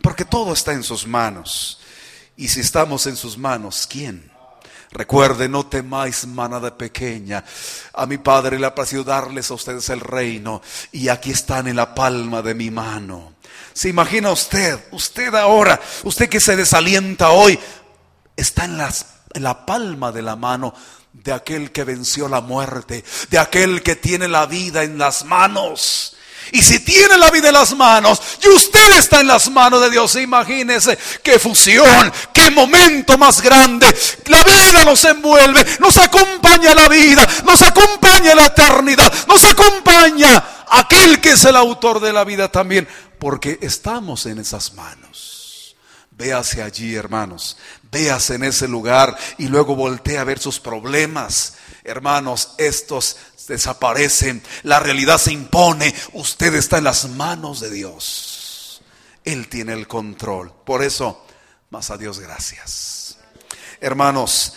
Porque 0.00 0.24
todo 0.24 0.54
está 0.54 0.72
en 0.72 0.82
sus 0.82 1.06
manos. 1.06 1.78
Y 2.36 2.48
si 2.48 2.58
estamos 2.58 3.06
en 3.06 3.14
sus 3.14 3.38
manos, 3.38 3.86
¿quién? 3.88 4.31
Recuerde, 4.92 5.48
no 5.48 5.66
temáis 5.66 6.26
manada 6.26 6.76
pequeña. 6.76 7.42
A 7.94 8.04
mi 8.06 8.18
Padre 8.18 8.58
le 8.58 8.66
ha 8.66 8.74
parecido 8.74 9.04
darles 9.04 9.50
a 9.50 9.54
ustedes 9.54 9.88
el 9.88 10.00
reino 10.00 10.60
y 10.92 11.08
aquí 11.08 11.30
están 11.30 11.66
en 11.66 11.76
la 11.76 11.94
palma 11.94 12.42
de 12.42 12.54
mi 12.54 12.70
mano. 12.70 13.34
¿Se 13.72 13.88
imagina 13.88 14.30
usted, 14.30 14.78
usted 14.90 15.34
ahora, 15.34 15.80
usted 16.04 16.28
que 16.28 16.40
se 16.40 16.56
desalienta 16.56 17.30
hoy, 17.30 17.58
está 18.36 18.66
en, 18.66 18.78
en 19.34 19.42
la 19.42 19.64
palma 19.64 20.12
de 20.12 20.20
la 20.20 20.36
mano 20.36 20.74
de 21.12 21.32
aquel 21.32 21.72
que 21.72 21.84
venció 21.84 22.28
la 22.28 22.42
muerte, 22.42 23.02
de 23.30 23.38
aquel 23.38 23.82
que 23.82 23.96
tiene 23.96 24.28
la 24.28 24.44
vida 24.44 24.82
en 24.82 24.98
las 24.98 25.24
manos? 25.24 26.16
Y 26.50 26.60
si 26.62 26.80
tiene 26.80 27.16
la 27.16 27.30
vida 27.30 27.48
en 27.48 27.54
las 27.54 27.74
manos 27.76 28.20
y 28.42 28.48
usted 28.48 28.98
está 28.98 29.20
en 29.20 29.28
las 29.28 29.50
manos 29.50 29.80
de 29.80 29.90
Dios, 29.90 30.16
imagínese 30.16 30.98
qué 31.22 31.38
fusión, 31.38 32.12
qué 32.32 32.50
momento 32.50 33.16
más 33.16 33.40
grande. 33.40 33.86
La 34.26 34.42
vida 34.42 34.84
nos 34.84 35.04
envuelve, 35.04 35.64
nos 35.80 35.96
acompaña 35.96 36.74
la 36.74 36.88
vida, 36.88 37.26
nos 37.44 37.62
acompaña 37.62 38.34
la 38.34 38.46
eternidad, 38.46 39.12
nos 39.28 39.44
acompaña 39.44 40.44
aquel 40.68 41.20
que 41.20 41.30
es 41.30 41.44
el 41.44 41.56
autor 41.56 42.00
de 42.00 42.12
la 42.12 42.24
vida 42.24 42.48
también, 42.50 42.88
porque 43.18 43.58
estamos 43.62 44.26
en 44.26 44.38
esas 44.38 44.74
manos. 44.74 45.76
Véase 46.10 46.62
allí, 46.62 46.94
hermanos, 46.94 47.56
véase 47.90 48.34
en 48.34 48.44
ese 48.44 48.68
lugar 48.68 49.16
y 49.38 49.48
luego 49.48 49.74
voltea 49.74 50.20
a 50.20 50.24
ver 50.24 50.38
sus 50.38 50.60
problemas. 50.60 51.54
Hermanos, 51.84 52.50
estos 52.58 53.16
desaparecen, 53.46 54.42
la 54.62 54.80
realidad 54.80 55.18
se 55.18 55.32
impone, 55.32 55.94
usted 56.12 56.54
está 56.54 56.78
en 56.78 56.84
las 56.84 57.08
manos 57.08 57.60
de 57.60 57.70
Dios. 57.70 58.82
Él 59.24 59.48
tiene 59.48 59.72
el 59.72 59.86
control. 59.86 60.52
Por 60.64 60.82
eso, 60.82 61.24
más 61.70 61.90
a 61.90 61.96
Dios 61.96 62.18
gracias. 62.18 63.18
Hermanos, 63.80 64.54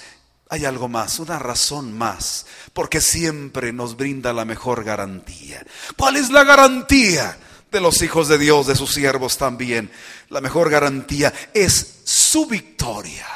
hay 0.50 0.66
algo 0.66 0.88
más, 0.88 1.20
una 1.20 1.40
razón 1.40 1.98
más, 1.98 2.46
porque 2.74 3.02
siempre 3.02 3.74
nos 3.74 3.98
brinda 3.98 4.34
la 4.34 4.46
mejor 4.46 4.84
garantía. 4.84 5.66
¿Cuál 5.98 6.18
es 6.18 6.30
la 6.30 6.44
garantía 6.44 7.38
de 7.72 7.82
los 7.82 8.02
hijos 8.02 8.28
de 8.28 8.38
Dios, 8.38 8.68
de 8.68 8.76
sus 8.76 8.94
siervos 8.94 9.38
también? 9.38 9.92
La 10.30 10.42
mejor 10.42 10.70
garantía 10.70 11.34
es 11.54 12.02
su 12.04 12.46
victoria. 12.46 13.28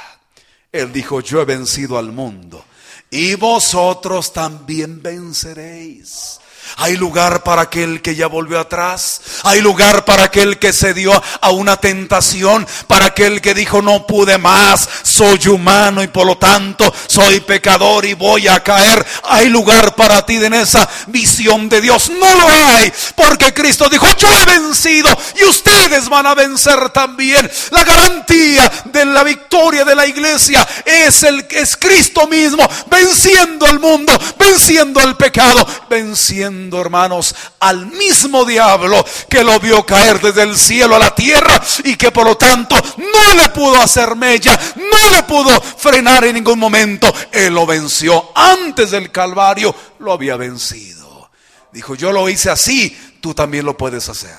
Él 0.71 0.93
dijo, 0.93 1.21
yo 1.21 1.41
he 1.41 1.45
vencido 1.45 1.97
al 1.97 2.11
mundo 2.11 2.63
y 3.11 3.35
vosotros 3.35 4.31
también 4.33 5.01
venceréis. 5.01 6.39
Hay 6.77 6.95
lugar 6.97 7.43
para 7.43 7.63
aquel 7.63 8.01
que 8.01 8.15
ya 8.15 8.27
volvió 8.27 8.59
atrás. 8.59 9.21
Hay 9.43 9.61
lugar 9.61 10.05
para 10.05 10.25
aquel 10.25 10.59
que 10.59 10.73
se 10.73 10.93
dio 10.93 11.11
a 11.41 11.49
una 11.51 11.77
tentación. 11.77 12.67
Para 12.87 13.07
aquel 13.07 13.41
que 13.41 13.53
dijo 13.53 13.81
no 13.81 14.05
pude 14.05 14.37
más. 14.37 14.87
Soy 15.03 15.47
humano 15.47 16.03
y 16.03 16.07
por 16.07 16.25
lo 16.25 16.37
tanto 16.37 16.93
soy 17.07 17.39
pecador 17.41 18.05
y 18.05 18.13
voy 18.13 18.47
a 18.47 18.63
caer. 18.63 19.05
Hay 19.23 19.49
lugar 19.49 19.95
para 19.95 20.25
ti 20.25 20.35
en 20.35 20.53
esa 20.53 20.87
visión 21.07 21.69
de 21.69 21.81
Dios. 21.81 22.09
No 22.09 22.35
lo 22.35 22.47
hay. 22.49 22.91
Porque 23.15 23.53
Cristo 23.53 23.89
dijo 23.89 24.07
yo 24.17 24.27
he 24.29 24.45
vencido 24.45 25.09
y 25.39 25.45
ustedes 25.45 26.09
van 26.09 26.27
a 26.27 26.35
vencer 26.35 26.89
también. 26.89 27.49
La 27.71 27.83
garantía 27.83 28.71
de 28.85 29.05
la 29.05 29.23
victoria 29.23 29.83
de 29.83 29.95
la 29.95 30.05
iglesia 30.05 30.67
es 30.85 31.23
el 31.23 31.45
es 31.49 31.75
Cristo 31.77 32.27
mismo 32.27 32.67
venciendo 32.89 33.65
al 33.65 33.79
mundo, 33.79 34.13
venciendo 34.37 34.99
al 34.99 35.17
pecado, 35.17 35.65
venciendo 35.89 36.58
hermanos, 36.79 37.35
al 37.59 37.87
mismo 37.87 38.45
diablo 38.45 39.05
que 39.29 39.43
lo 39.43 39.59
vio 39.59 39.85
caer 39.85 40.19
desde 40.19 40.43
el 40.43 40.57
cielo 40.57 40.95
a 40.95 40.99
la 40.99 41.15
tierra 41.15 41.61
y 41.83 41.95
que 41.95 42.11
por 42.11 42.25
lo 42.25 42.37
tanto 42.37 42.75
no 42.97 43.35
le 43.35 43.49
pudo 43.49 43.81
hacer 43.81 44.15
mella, 44.15 44.59
no 44.75 45.11
le 45.11 45.23
pudo 45.23 45.61
frenar 45.61 46.25
en 46.25 46.35
ningún 46.35 46.59
momento. 46.59 47.13
Él 47.31 47.53
lo 47.53 47.65
venció 47.65 48.31
antes 48.35 48.91
del 48.91 49.11
Calvario, 49.11 49.73
lo 49.99 50.13
había 50.13 50.35
vencido. 50.35 51.31
Dijo, 51.71 51.95
yo 51.95 52.11
lo 52.11 52.27
hice 52.29 52.49
así, 52.49 52.97
tú 53.21 53.33
también 53.33 53.65
lo 53.65 53.77
puedes 53.77 54.09
hacer. 54.09 54.37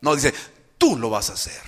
No 0.00 0.14
dice, 0.14 0.34
tú 0.78 0.96
lo 0.96 1.10
vas 1.10 1.30
a 1.30 1.34
hacer. 1.34 1.60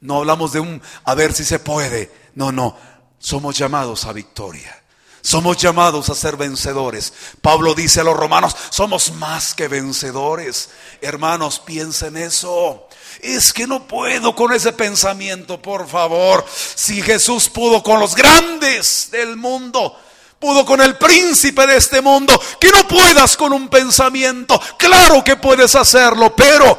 No 0.00 0.18
hablamos 0.18 0.52
de 0.52 0.60
un 0.60 0.82
a 1.04 1.14
ver 1.14 1.32
si 1.32 1.44
se 1.44 1.58
puede. 1.58 2.10
No, 2.34 2.52
no, 2.52 2.76
somos 3.18 3.56
llamados 3.56 4.04
a 4.04 4.12
victoria. 4.12 4.81
Somos 5.22 5.56
llamados 5.56 6.10
a 6.10 6.16
ser 6.16 6.36
vencedores. 6.36 7.12
Pablo 7.40 7.74
dice 7.74 8.00
a 8.00 8.04
los 8.04 8.16
romanos, 8.16 8.56
somos 8.70 9.12
más 9.12 9.54
que 9.54 9.68
vencedores. 9.68 10.70
Hermanos, 11.00 11.60
piensen 11.60 12.16
eso. 12.16 12.88
Es 13.20 13.52
que 13.52 13.68
no 13.68 13.86
puedo 13.86 14.34
con 14.34 14.52
ese 14.52 14.72
pensamiento, 14.72 15.62
por 15.62 15.86
favor. 15.86 16.44
Si 16.74 17.00
Jesús 17.00 17.48
pudo 17.48 17.84
con 17.84 18.00
los 18.00 18.16
grandes 18.16 19.10
del 19.12 19.36
mundo, 19.36 19.96
pudo 20.40 20.66
con 20.66 20.80
el 20.80 20.98
príncipe 20.98 21.68
de 21.68 21.76
este 21.76 22.00
mundo, 22.00 22.40
que 22.58 22.70
no 22.70 22.88
puedas 22.88 23.36
con 23.36 23.52
un 23.52 23.68
pensamiento. 23.68 24.60
Claro 24.76 25.22
que 25.22 25.36
puedes 25.36 25.76
hacerlo, 25.76 26.34
pero 26.34 26.76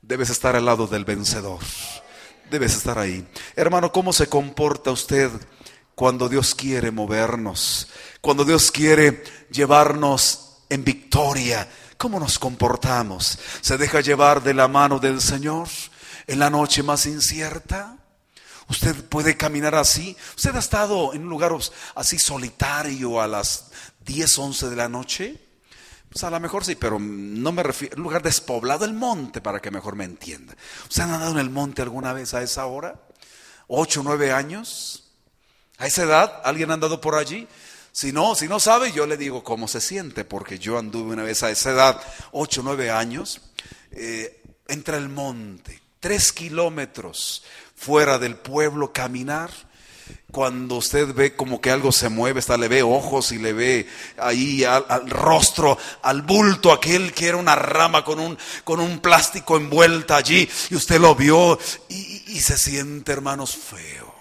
debes 0.00 0.30
estar 0.30 0.56
al 0.56 0.64
lado 0.64 0.86
del 0.86 1.04
vencedor. 1.04 1.60
Debes 2.50 2.74
estar 2.74 2.98
ahí. 2.98 3.26
Hermano, 3.56 3.92
¿cómo 3.92 4.12
se 4.14 4.26
comporta 4.26 4.90
usted? 4.90 5.30
Cuando 5.94 6.28
Dios 6.28 6.54
quiere 6.54 6.90
movernos, 6.90 7.88
cuando 8.20 8.44
Dios 8.44 8.70
quiere 8.70 9.22
llevarnos 9.50 10.58
en 10.68 10.84
victoria. 10.84 11.68
¿Cómo 11.96 12.18
nos 12.18 12.38
comportamos? 12.38 13.38
¿Se 13.60 13.78
deja 13.78 14.00
llevar 14.00 14.42
de 14.42 14.54
la 14.54 14.68
mano 14.68 14.98
del 14.98 15.20
Señor 15.20 15.68
en 16.26 16.38
la 16.38 16.50
noche 16.50 16.82
más 16.82 17.06
incierta? 17.06 17.96
¿Usted 18.68 19.04
puede 19.04 19.36
caminar 19.36 19.74
así? 19.74 20.16
¿Usted 20.36 20.56
ha 20.56 20.60
estado 20.60 21.12
en 21.14 21.24
un 21.24 21.28
lugar 21.28 21.52
así 21.94 22.18
solitario 22.18 23.20
a 23.20 23.26
las 23.26 23.66
10, 24.04 24.38
11 24.38 24.70
de 24.70 24.76
la 24.76 24.88
noche? 24.88 25.38
Pues 26.08 26.24
a 26.24 26.30
lo 26.30 26.40
mejor 26.40 26.64
sí, 26.64 26.74
pero 26.74 26.98
no 26.98 27.52
me 27.52 27.62
refiero, 27.62 27.96
un 27.96 28.02
lugar 28.02 28.22
despoblado, 28.22 28.84
el 28.84 28.92
monte, 28.94 29.40
para 29.40 29.60
que 29.60 29.70
mejor 29.70 29.96
me 29.96 30.04
entienda. 30.04 30.54
¿Usted 30.88 31.02
ha 31.02 31.14
andado 31.14 31.32
en 31.32 31.38
el 31.38 31.50
monte 31.50 31.82
alguna 31.82 32.12
vez 32.12 32.34
a 32.34 32.42
esa 32.42 32.66
hora? 32.66 33.00
¿Ocho, 33.66 34.02
nueve 34.04 34.32
años? 34.32 35.01
A 35.82 35.88
esa 35.88 36.04
edad, 36.04 36.40
¿alguien 36.44 36.70
ha 36.70 36.74
andado 36.74 37.00
por 37.00 37.16
allí? 37.16 37.48
Si 37.90 38.12
no, 38.12 38.36
si 38.36 38.46
no 38.46 38.60
sabe, 38.60 38.92
yo 38.92 39.04
le 39.04 39.16
digo 39.16 39.42
cómo 39.42 39.66
se 39.66 39.80
siente, 39.80 40.24
porque 40.24 40.60
yo 40.60 40.78
anduve 40.78 41.14
una 41.14 41.24
vez 41.24 41.42
a 41.42 41.50
esa 41.50 41.72
edad, 41.72 42.00
8 42.30 42.60
o 42.60 42.62
9 42.62 42.92
años, 42.92 43.40
eh, 43.90 44.40
entre 44.68 44.96
el 44.96 45.08
monte, 45.08 45.82
tres 45.98 46.32
kilómetros 46.32 47.42
fuera 47.74 48.20
del 48.20 48.36
pueblo, 48.36 48.92
caminar. 48.92 49.50
Cuando 50.30 50.76
usted 50.76 51.12
ve 51.14 51.34
como 51.34 51.60
que 51.60 51.72
algo 51.72 51.90
se 51.90 52.08
mueve, 52.08 52.38
está, 52.38 52.56
le 52.56 52.68
ve 52.68 52.84
ojos 52.84 53.32
y 53.32 53.38
le 53.38 53.52
ve 53.52 53.88
ahí 54.18 54.62
al, 54.62 55.10
rostro, 55.10 55.76
al 56.02 56.22
bulto, 56.22 56.70
aquel 56.70 57.12
que 57.12 57.26
era 57.26 57.38
una 57.38 57.56
rama 57.56 58.04
con 58.04 58.20
un, 58.20 58.38
con 58.62 58.78
un 58.78 59.00
plástico 59.00 59.56
envuelta 59.56 60.14
allí, 60.14 60.48
y 60.70 60.76
usted 60.76 61.00
lo 61.00 61.16
vio 61.16 61.58
y, 61.88 62.22
y 62.28 62.40
se 62.40 62.56
siente, 62.56 63.10
hermanos, 63.10 63.56
feo 63.56 64.11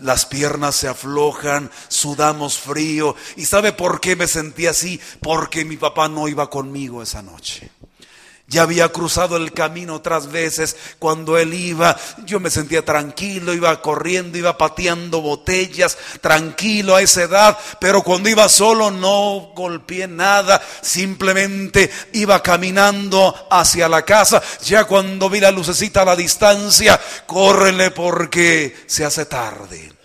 las 0.00 0.26
piernas 0.26 0.76
se 0.76 0.88
aflojan, 0.88 1.70
sudamos 1.88 2.58
frío. 2.58 3.14
¿Y 3.36 3.44
sabe 3.44 3.72
por 3.72 4.00
qué 4.00 4.16
me 4.16 4.26
sentí 4.26 4.66
así? 4.66 5.00
Porque 5.20 5.64
mi 5.64 5.76
papá 5.76 6.08
no 6.08 6.28
iba 6.28 6.50
conmigo 6.50 7.02
esa 7.02 7.22
noche. 7.22 7.70
Ya 8.50 8.62
había 8.62 8.88
cruzado 8.88 9.36
el 9.36 9.52
camino 9.52 9.96
otras 9.96 10.32
veces. 10.32 10.74
Cuando 10.98 11.36
él 11.36 11.52
iba, 11.52 11.94
yo 12.24 12.40
me 12.40 12.48
sentía 12.48 12.82
tranquilo, 12.82 13.52
iba 13.52 13.82
corriendo, 13.82 14.38
iba 14.38 14.56
pateando 14.56 15.20
botellas, 15.20 15.98
tranquilo 16.22 16.96
a 16.96 17.02
esa 17.02 17.24
edad. 17.24 17.58
Pero 17.78 18.02
cuando 18.02 18.30
iba 18.30 18.48
solo 18.48 18.90
no 18.90 19.52
golpeé 19.54 20.08
nada, 20.08 20.62
simplemente 20.80 21.90
iba 22.14 22.42
caminando 22.42 23.34
hacia 23.50 23.86
la 23.86 24.02
casa. 24.06 24.42
Ya 24.64 24.84
cuando 24.84 25.28
vi 25.28 25.40
la 25.40 25.50
lucecita 25.50 26.00
a 26.00 26.06
la 26.06 26.16
distancia, 26.16 26.98
córrele 27.26 27.90
porque 27.90 28.74
se 28.86 29.04
hace 29.04 29.26
tarde. 29.26 29.97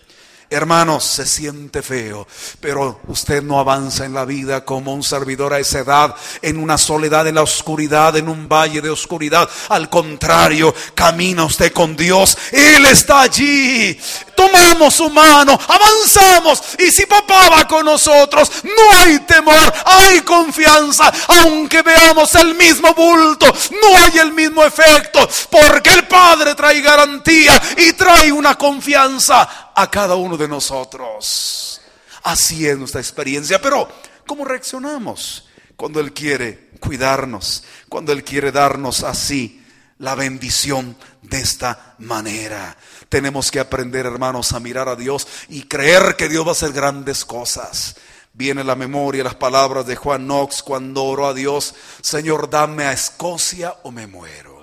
Hermanos, 0.54 1.04
se 1.04 1.26
siente 1.26 1.82
feo, 1.82 2.26
pero 2.60 3.00
usted 3.08 3.42
no 3.42 3.58
avanza 3.58 4.04
en 4.04 4.14
la 4.14 4.24
vida 4.24 4.64
como 4.64 4.94
un 4.94 5.02
servidor 5.02 5.52
a 5.52 5.58
esa 5.58 5.80
edad, 5.80 6.14
en 6.42 6.58
una 6.58 6.78
soledad, 6.78 7.26
en 7.26 7.34
la 7.34 7.42
oscuridad, 7.42 8.16
en 8.16 8.28
un 8.28 8.48
valle 8.48 8.80
de 8.80 8.88
oscuridad. 8.88 9.48
Al 9.68 9.90
contrario, 9.90 10.72
camina 10.94 11.44
usted 11.44 11.72
con 11.72 11.96
Dios. 11.96 12.38
Él 12.52 12.86
está 12.86 13.22
allí. 13.22 13.98
Tomamos 14.34 14.94
su 14.94 15.10
mano, 15.10 15.58
avanzamos. 15.68 16.62
Y 16.78 16.90
si 16.90 17.06
papá 17.06 17.48
va 17.48 17.68
con 17.68 17.84
nosotros, 17.84 18.50
no 18.64 18.98
hay 18.98 19.20
temor, 19.20 19.72
hay 19.84 20.20
confianza. 20.20 21.12
Aunque 21.28 21.82
veamos 21.82 22.34
el 22.34 22.54
mismo 22.54 22.94
bulto, 22.94 23.46
no 23.82 23.98
hay 23.98 24.18
el 24.18 24.32
mismo 24.32 24.64
efecto. 24.64 25.28
Porque 25.50 25.90
el 25.90 26.06
Padre 26.06 26.54
trae 26.54 26.80
garantía 26.80 27.60
y 27.76 27.92
trae 27.92 28.32
una 28.32 28.56
confianza 28.56 29.72
a 29.74 29.90
cada 29.90 30.14
uno 30.14 30.36
de 30.36 30.48
nosotros. 30.48 31.80
Así 32.22 32.66
es 32.66 32.78
nuestra 32.78 33.00
experiencia, 33.00 33.60
pero 33.60 33.88
¿cómo 34.26 34.44
reaccionamos 34.44 35.44
cuando 35.76 36.00
Él 36.00 36.12
quiere 36.12 36.70
cuidarnos, 36.80 37.64
cuando 37.88 38.12
Él 38.12 38.24
quiere 38.24 38.52
darnos 38.52 39.02
así 39.02 39.63
la 39.98 40.14
bendición 40.14 40.96
de 41.22 41.40
esta 41.40 41.94
manera? 41.98 42.76
Tenemos 43.08 43.50
que 43.50 43.60
aprender, 43.60 44.06
hermanos, 44.06 44.52
a 44.52 44.60
mirar 44.60 44.88
a 44.88 44.96
Dios 44.96 45.26
y 45.48 45.62
creer 45.62 46.16
que 46.16 46.28
Dios 46.28 46.44
va 46.44 46.50
a 46.50 46.52
hacer 46.52 46.72
grandes 46.72 47.24
cosas. 47.24 47.96
Viene 48.32 48.64
la 48.64 48.74
memoria 48.74 49.22
las 49.22 49.36
palabras 49.36 49.86
de 49.86 49.94
Juan 49.94 50.24
Knox 50.24 50.62
cuando 50.62 51.04
oró 51.04 51.28
a 51.28 51.34
Dios, 51.34 51.74
Señor, 52.00 52.50
dame 52.50 52.84
a 52.84 52.92
Escocia 52.92 53.74
o 53.84 53.92
me 53.92 54.08
muero. 54.08 54.60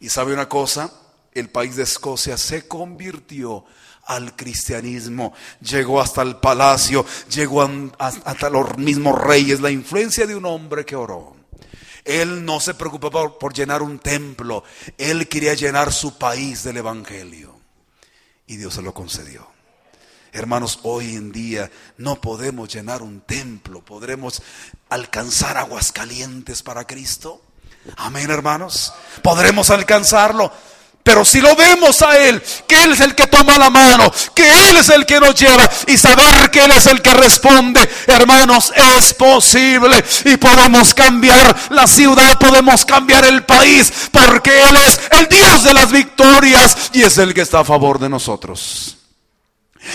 Y 0.00 0.08
sabe 0.08 0.34
una 0.34 0.48
cosa, 0.48 0.90
el 1.32 1.50
país 1.50 1.76
de 1.76 1.84
Escocia 1.84 2.36
se 2.36 2.66
convirtió 2.66 3.64
al 4.06 4.36
cristianismo, 4.36 5.32
llegó 5.60 6.00
hasta 6.00 6.22
el 6.22 6.36
palacio, 6.36 7.06
llegó 7.30 7.62
hasta 7.98 8.50
los 8.50 8.76
mismos 8.76 9.18
reyes, 9.20 9.60
la 9.60 9.70
influencia 9.70 10.26
de 10.26 10.34
un 10.34 10.44
hombre 10.44 10.84
que 10.84 10.96
oró. 10.96 11.36
Él 12.04 12.44
no 12.44 12.60
se 12.60 12.74
preocupaba 12.74 13.38
por, 13.38 13.54
llenar 13.54 13.82
un 13.82 13.98
templo, 13.98 14.62
él 14.98 15.28
quería 15.28 15.54
llenar 15.54 15.92
su 15.92 16.18
país 16.18 16.62
del 16.62 16.78
Evangelio. 16.78 17.58
Y 18.46 18.56
Dios 18.56 18.74
se 18.74 18.82
lo 18.82 18.92
concedió. 18.92 19.48
Hermanos, 20.32 20.80
hoy 20.82 21.14
en 21.14 21.32
día 21.32 21.70
no 21.96 22.20
podemos 22.20 22.68
llenar 22.74 23.02
un 23.02 23.20
templo, 23.20 23.84
podremos 23.84 24.42
alcanzar 24.90 25.56
aguas 25.56 25.92
calientes 25.92 26.62
para 26.62 26.86
Cristo. 26.86 27.40
Amén, 27.96 28.30
hermanos. 28.30 28.92
Podremos 29.22 29.70
alcanzarlo. 29.70 30.52
Pero 31.04 31.22
si 31.22 31.42
lo 31.42 31.54
vemos 31.54 32.00
a 32.00 32.16
Él, 32.16 32.42
que 32.66 32.82
Él 32.82 32.92
es 32.92 33.00
el 33.00 33.14
que 33.14 33.26
toma 33.26 33.58
la 33.58 33.68
mano, 33.68 34.10
que 34.34 34.48
Él 34.70 34.78
es 34.78 34.88
el 34.88 35.04
que 35.04 35.20
nos 35.20 35.34
lleva 35.34 35.70
y 35.86 35.98
saber 35.98 36.50
que 36.50 36.64
Él 36.64 36.70
es 36.70 36.86
el 36.86 37.02
que 37.02 37.12
responde, 37.12 37.86
hermanos, 38.06 38.72
es 38.74 39.12
posible 39.12 40.02
y 40.24 40.38
podemos 40.38 40.94
cambiar 40.94 41.54
la 41.68 41.86
ciudad, 41.86 42.38
podemos 42.38 42.86
cambiar 42.86 43.26
el 43.26 43.44
país, 43.44 43.92
porque 44.10 44.62
Él 44.62 44.76
es 44.76 44.98
el 45.10 45.28
Dios 45.28 45.62
de 45.62 45.74
las 45.74 45.92
victorias 45.92 46.74
y 46.94 47.02
es 47.02 47.18
el 47.18 47.34
que 47.34 47.42
está 47.42 47.60
a 47.60 47.64
favor 47.64 47.98
de 47.98 48.08
nosotros. 48.08 48.96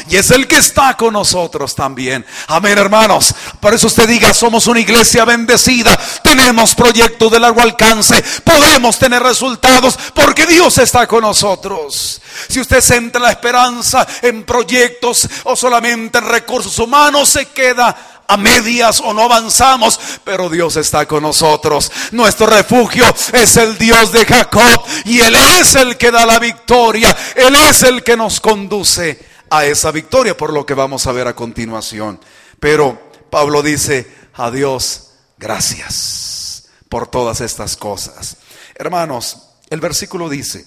Y 0.09 0.15
es 0.15 0.31
el 0.31 0.47
que 0.47 0.57
está 0.57 0.95
con 0.95 1.13
nosotros 1.13 1.75
también. 1.75 2.25
Amén, 2.47 2.77
hermanos. 2.77 3.33
Por 3.59 3.73
eso 3.73 3.87
usted 3.87 4.07
diga, 4.07 4.33
somos 4.33 4.67
una 4.67 4.79
iglesia 4.79 5.25
bendecida. 5.25 5.97
Tenemos 6.23 6.75
proyectos 6.75 7.31
de 7.31 7.39
largo 7.39 7.61
alcance. 7.61 8.23
Podemos 8.43 8.97
tener 8.97 9.21
resultados 9.21 9.97
porque 10.13 10.45
Dios 10.45 10.77
está 10.77 11.07
con 11.07 11.21
nosotros. 11.21 12.21
Si 12.47 12.59
usted 12.59 12.81
centra 12.81 13.21
la 13.21 13.31
esperanza 13.31 14.07
en 14.21 14.43
proyectos 14.43 15.27
o 15.43 15.55
solamente 15.55 16.17
en 16.17 16.25
recursos 16.25 16.77
humanos, 16.79 17.29
se 17.29 17.47
queda 17.47 17.95
a 18.27 18.37
medias 18.37 19.01
o 19.03 19.11
no 19.11 19.23
avanzamos, 19.23 19.99
pero 20.23 20.49
Dios 20.49 20.75
está 20.77 21.07
con 21.07 21.23
nosotros. 21.23 21.91
Nuestro 22.11 22.45
refugio 22.45 23.03
es 23.33 23.57
el 23.57 23.77
Dios 23.77 24.11
de 24.11 24.23
Jacob 24.23 24.83
y 25.05 25.19
Él 25.19 25.35
es 25.59 25.73
el 25.75 25.97
que 25.97 26.11
da 26.11 26.25
la 26.27 26.37
victoria. 26.37 27.15
Él 27.35 27.55
es 27.55 27.81
el 27.83 28.03
que 28.03 28.15
nos 28.15 28.39
conduce 28.39 29.28
a 29.49 29.65
esa 29.65 29.91
victoria, 29.91 30.37
por 30.37 30.53
lo 30.53 30.65
que 30.65 30.73
vamos 30.73 31.07
a 31.07 31.11
ver 31.11 31.27
a 31.27 31.35
continuación. 31.35 32.19
Pero 32.59 32.99
Pablo 33.29 33.61
dice, 33.61 34.11
a 34.33 34.51
Dios, 34.51 35.11
gracias 35.37 36.69
por 36.89 37.07
todas 37.07 37.41
estas 37.41 37.77
cosas. 37.77 38.37
Hermanos, 38.75 39.49
el 39.69 39.79
versículo 39.79 40.29
dice, 40.29 40.65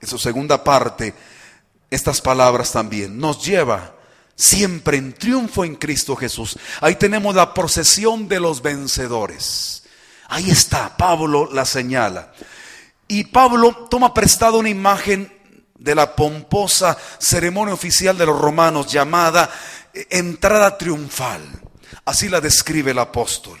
en 0.00 0.08
su 0.08 0.18
segunda 0.18 0.62
parte, 0.62 1.14
estas 1.90 2.20
palabras 2.20 2.72
también, 2.72 3.18
nos 3.18 3.44
lleva 3.44 3.94
siempre 4.34 4.96
en 4.96 5.12
triunfo 5.12 5.64
en 5.64 5.76
Cristo 5.76 6.16
Jesús. 6.16 6.58
Ahí 6.80 6.96
tenemos 6.96 7.34
la 7.34 7.54
procesión 7.54 8.28
de 8.28 8.40
los 8.40 8.62
vencedores. 8.62 9.84
Ahí 10.28 10.50
está, 10.50 10.96
Pablo 10.96 11.48
la 11.52 11.64
señala. 11.64 12.32
Y 13.08 13.24
Pablo 13.24 13.88
toma 13.90 14.14
prestado 14.14 14.58
una 14.58 14.70
imagen 14.70 15.32
de 15.82 15.94
la 15.94 16.14
pomposa 16.14 16.96
ceremonia 17.18 17.74
oficial 17.74 18.16
de 18.16 18.26
los 18.26 18.40
romanos 18.40 18.90
llamada 18.90 19.50
eh, 19.92 20.06
entrada 20.10 20.78
triunfal. 20.78 21.42
Así 22.04 22.28
la 22.28 22.40
describe 22.40 22.92
el 22.92 22.98
apóstol. 22.98 23.58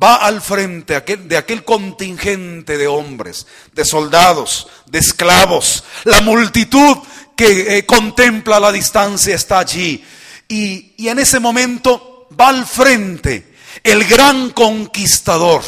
Va 0.00 0.16
al 0.16 0.40
frente 0.40 1.00
de 1.00 1.36
aquel 1.36 1.64
contingente 1.64 2.78
de 2.78 2.86
hombres, 2.86 3.46
de 3.72 3.84
soldados, 3.84 4.68
de 4.86 4.98
esclavos. 4.98 5.84
La 6.04 6.20
multitud 6.20 6.98
que 7.36 7.78
eh, 7.78 7.86
contempla 7.86 8.60
la 8.60 8.72
distancia 8.72 9.34
está 9.34 9.58
allí. 9.58 10.04
Y, 10.48 10.94
y 10.96 11.08
en 11.08 11.18
ese 11.18 11.40
momento 11.40 12.28
va 12.38 12.48
al 12.48 12.66
frente 12.66 13.54
el 13.82 14.04
gran 14.04 14.50
conquistador 14.50 15.62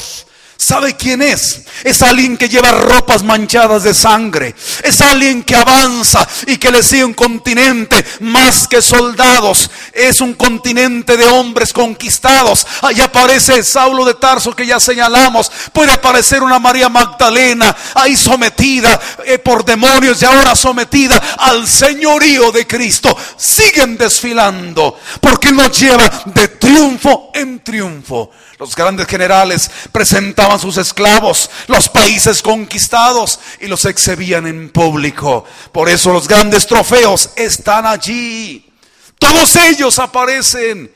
¿Sabe 0.63 0.95
quién 0.95 1.23
es? 1.23 1.63
Es 1.83 2.03
alguien 2.03 2.37
que 2.37 2.49
lleva 2.49 2.71
ropas 2.71 3.25
manchadas 3.25 3.83
de 3.83 3.93
sangre. 3.93 4.55
Es 4.85 5.01
alguien 5.01 5.43
que 5.43 5.57
avanza 5.57 6.25
y 6.47 6.57
que 6.57 6.71
le 6.71 6.85
sigue 6.85 7.05
un 7.05 7.15
continente 7.15 8.05
más 8.21 8.69
que 8.69 8.81
soldados. 8.81 9.69
Es 9.93 10.21
un 10.21 10.35
continente 10.35 11.17
de 11.17 11.27
hombres 11.27 11.73
conquistados. 11.73 12.65
Ahí 12.83 13.01
aparece 13.01 13.65
Saulo 13.65 14.05
de 14.05 14.15
Tarso 14.15 14.55
que 14.55 14.65
ya 14.65 14.79
señalamos. 14.79 15.51
Puede 15.73 15.91
aparecer 15.91 16.45
una 16.45 16.61
María 16.61 16.89
Magdalena 16.89 17.77
ahí 17.97 18.15
sometida 18.15 19.01
eh, 19.25 19.41
por 19.41 19.65
demonios 19.65 20.23
y 20.23 20.27
ahora 20.27 20.55
sometida 20.55 21.21
al 21.39 21.67
señorío 21.67 22.53
de 22.53 22.69
Cristo. 22.69 23.17
Siguen 23.37 23.97
desfilando 23.99 24.97
porque 25.21 25.51
nos 25.51 25.77
lleva 25.77 26.09
de 26.27 26.47
triunfo 26.47 27.33
en 27.35 27.65
triunfo. 27.65 28.31
Los 28.63 28.77
grandes 28.77 29.09
generales 29.09 29.69
presentaban 29.91 30.52
sus 30.59 30.77
esclavos, 30.77 31.51
los 31.67 31.89
países 31.89 32.43
conquistados 32.43 33.41
y 33.61 33.67
los 33.67 33.85
exhibían 33.85 34.47
en 34.47 34.71
público. 34.71 35.45
Por 35.73 35.89
eso 35.89 36.13
los 36.13 36.29
grandes 36.29 36.67
trofeos 36.67 37.31
están 37.37 37.87
allí. 37.87 38.71
Todos 39.19 39.57
ellos 39.57 39.99
aparecen. 39.99 40.93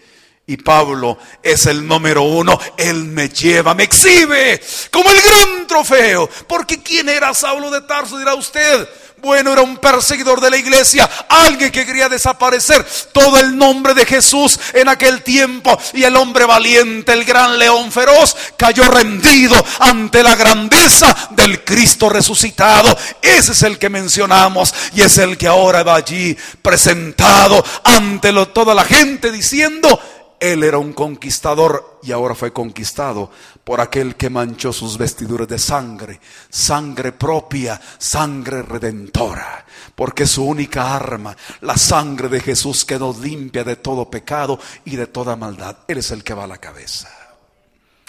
Y 0.49 0.57
Pablo 0.59 1.19
es 1.42 1.66
el 1.66 1.87
número 1.87 2.23
uno. 2.23 2.59
Él 2.77 3.05
me 3.05 3.29
lleva, 3.29 3.75
me 3.75 3.83
exhibe 3.83 4.61
como 4.92 5.11
el 5.11 5.21
gran 5.21 5.66
trofeo. 5.66 6.29
Porque 6.47 6.83
¿quién 6.83 7.09
era 7.09 7.35
Saulo 7.35 7.71
de 7.71 7.81
Tarso? 7.81 8.16
Dirá 8.16 8.35
usted. 8.35 8.88
Bueno, 9.27 9.53
era 9.53 9.62
un 9.62 9.79
perseguidor 9.79 10.41
de 10.41 10.51
la 10.51 10.57
iglesia, 10.57 11.11
alguien 11.29 11.73
que 11.73 11.85
quería 11.85 12.09
desaparecer 12.09 12.87
todo 13.11 13.41
el 13.41 13.59
nombre 13.59 13.93
de 13.93 14.07
Jesús 14.07 14.57
en 14.73 14.89
aquel 14.89 15.25
tiempo. 15.25 15.77
Y 15.95 16.05
el 16.05 16.15
hombre 16.15 16.45
valiente, 16.45 17.12
el 17.12 17.25
gran 17.25 17.59
león 17.59 17.91
feroz, 17.91 18.37
cayó 18.57 18.85
rendido 18.85 19.57
ante 19.81 20.23
la 20.23 20.37
grandeza 20.37 21.12
del 21.31 21.65
Cristo 21.65 22.09
resucitado. 22.09 22.97
Ese 23.21 23.51
es 23.51 23.65
el 23.65 23.81
que 23.81 23.91
mencionamos 23.91 24.73
y 24.95 25.03
es 25.03 25.19
el 25.19 25.37
que 25.37 25.49
ahora 25.49 25.83
va 25.83 25.97
allí 25.97 26.37
presentado 26.62 27.65
ante 27.83 28.33
toda 28.55 28.77
la 28.77 28.85
gente 28.85 29.33
diciendo, 29.33 29.99
él 30.39 30.62
era 30.62 30.79
un 30.79 30.93
conquistador 30.93 31.99
y 32.05 32.12
ahora 32.12 32.37
fue 32.37 32.53
conquistado 32.53 33.33
por 33.66 33.81
aquel 33.81 34.14
que 34.14 34.31
manchó 34.31 34.72
sus 34.72 34.96
vestiduras 34.96 35.48
de 35.48 35.59
sangre, 35.59 36.20
sangre 36.48 37.11
propia, 37.11 37.81
sangre 37.98 38.62
redentora, 38.62 39.66
porque 39.92 40.24
su 40.24 40.44
única 40.44 40.94
arma, 40.94 41.37
la 41.62 41.76
sangre 41.76 42.29
de 42.29 42.38
Jesús 42.38 42.85
que 42.85 42.96
nos 42.96 43.18
limpia 43.18 43.64
de 43.64 43.74
todo 43.74 44.09
pecado 44.09 44.61
y 44.85 44.94
de 44.94 45.09
toda 45.09 45.35
maldad. 45.35 45.79
Él 45.88 45.98
es 45.98 46.12
el 46.12 46.22
que 46.22 46.33
va 46.33 46.44
a 46.44 46.46
la 46.46 46.59
cabeza. 46.59 47.11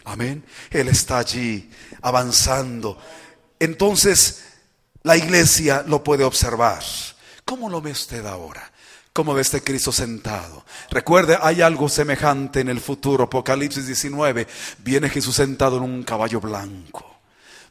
Amén. 0.05 0.45
Él 0.69 0.89
está 0.89 1.17
allí 1.17 1.71
avanzando. 2.03 2.95
Entonces, 3.57 4.43
la 5.01 5.17
iglesia 5.17 5.83
lo 5.87 6.03
puede 6.03 6.23
observar. 6.23 6.83
¿Cómo 7.45 7.67
lo 7.67 7.81
ve 7.81 7.93
usted 7.93 8.23
ahora? 8.27 8.71
¿Cómo 9.17 9.33
ve 9.33 9.41
este 9.41 9.63
Cristo 9.63 9.91
sentado? 9.91 10.63
Recuerde, 10.91 11.39
hay 11.41 11.63
algo 11.63 11.89
semejante 11.89 12.59
en 12.59 12.69
el 12.69 12.79
futuro. 12.79 13.23
Apocalipsis 13.23 13.87
19. 13.87 14.45
Viene 14.83 15.09
Jesús 15.09 15.35
sentado 15.35 15.77
en 15.77 15.83
un 15.85 16.03
caballo 16.03 16.39
blanco. 16.39 17.03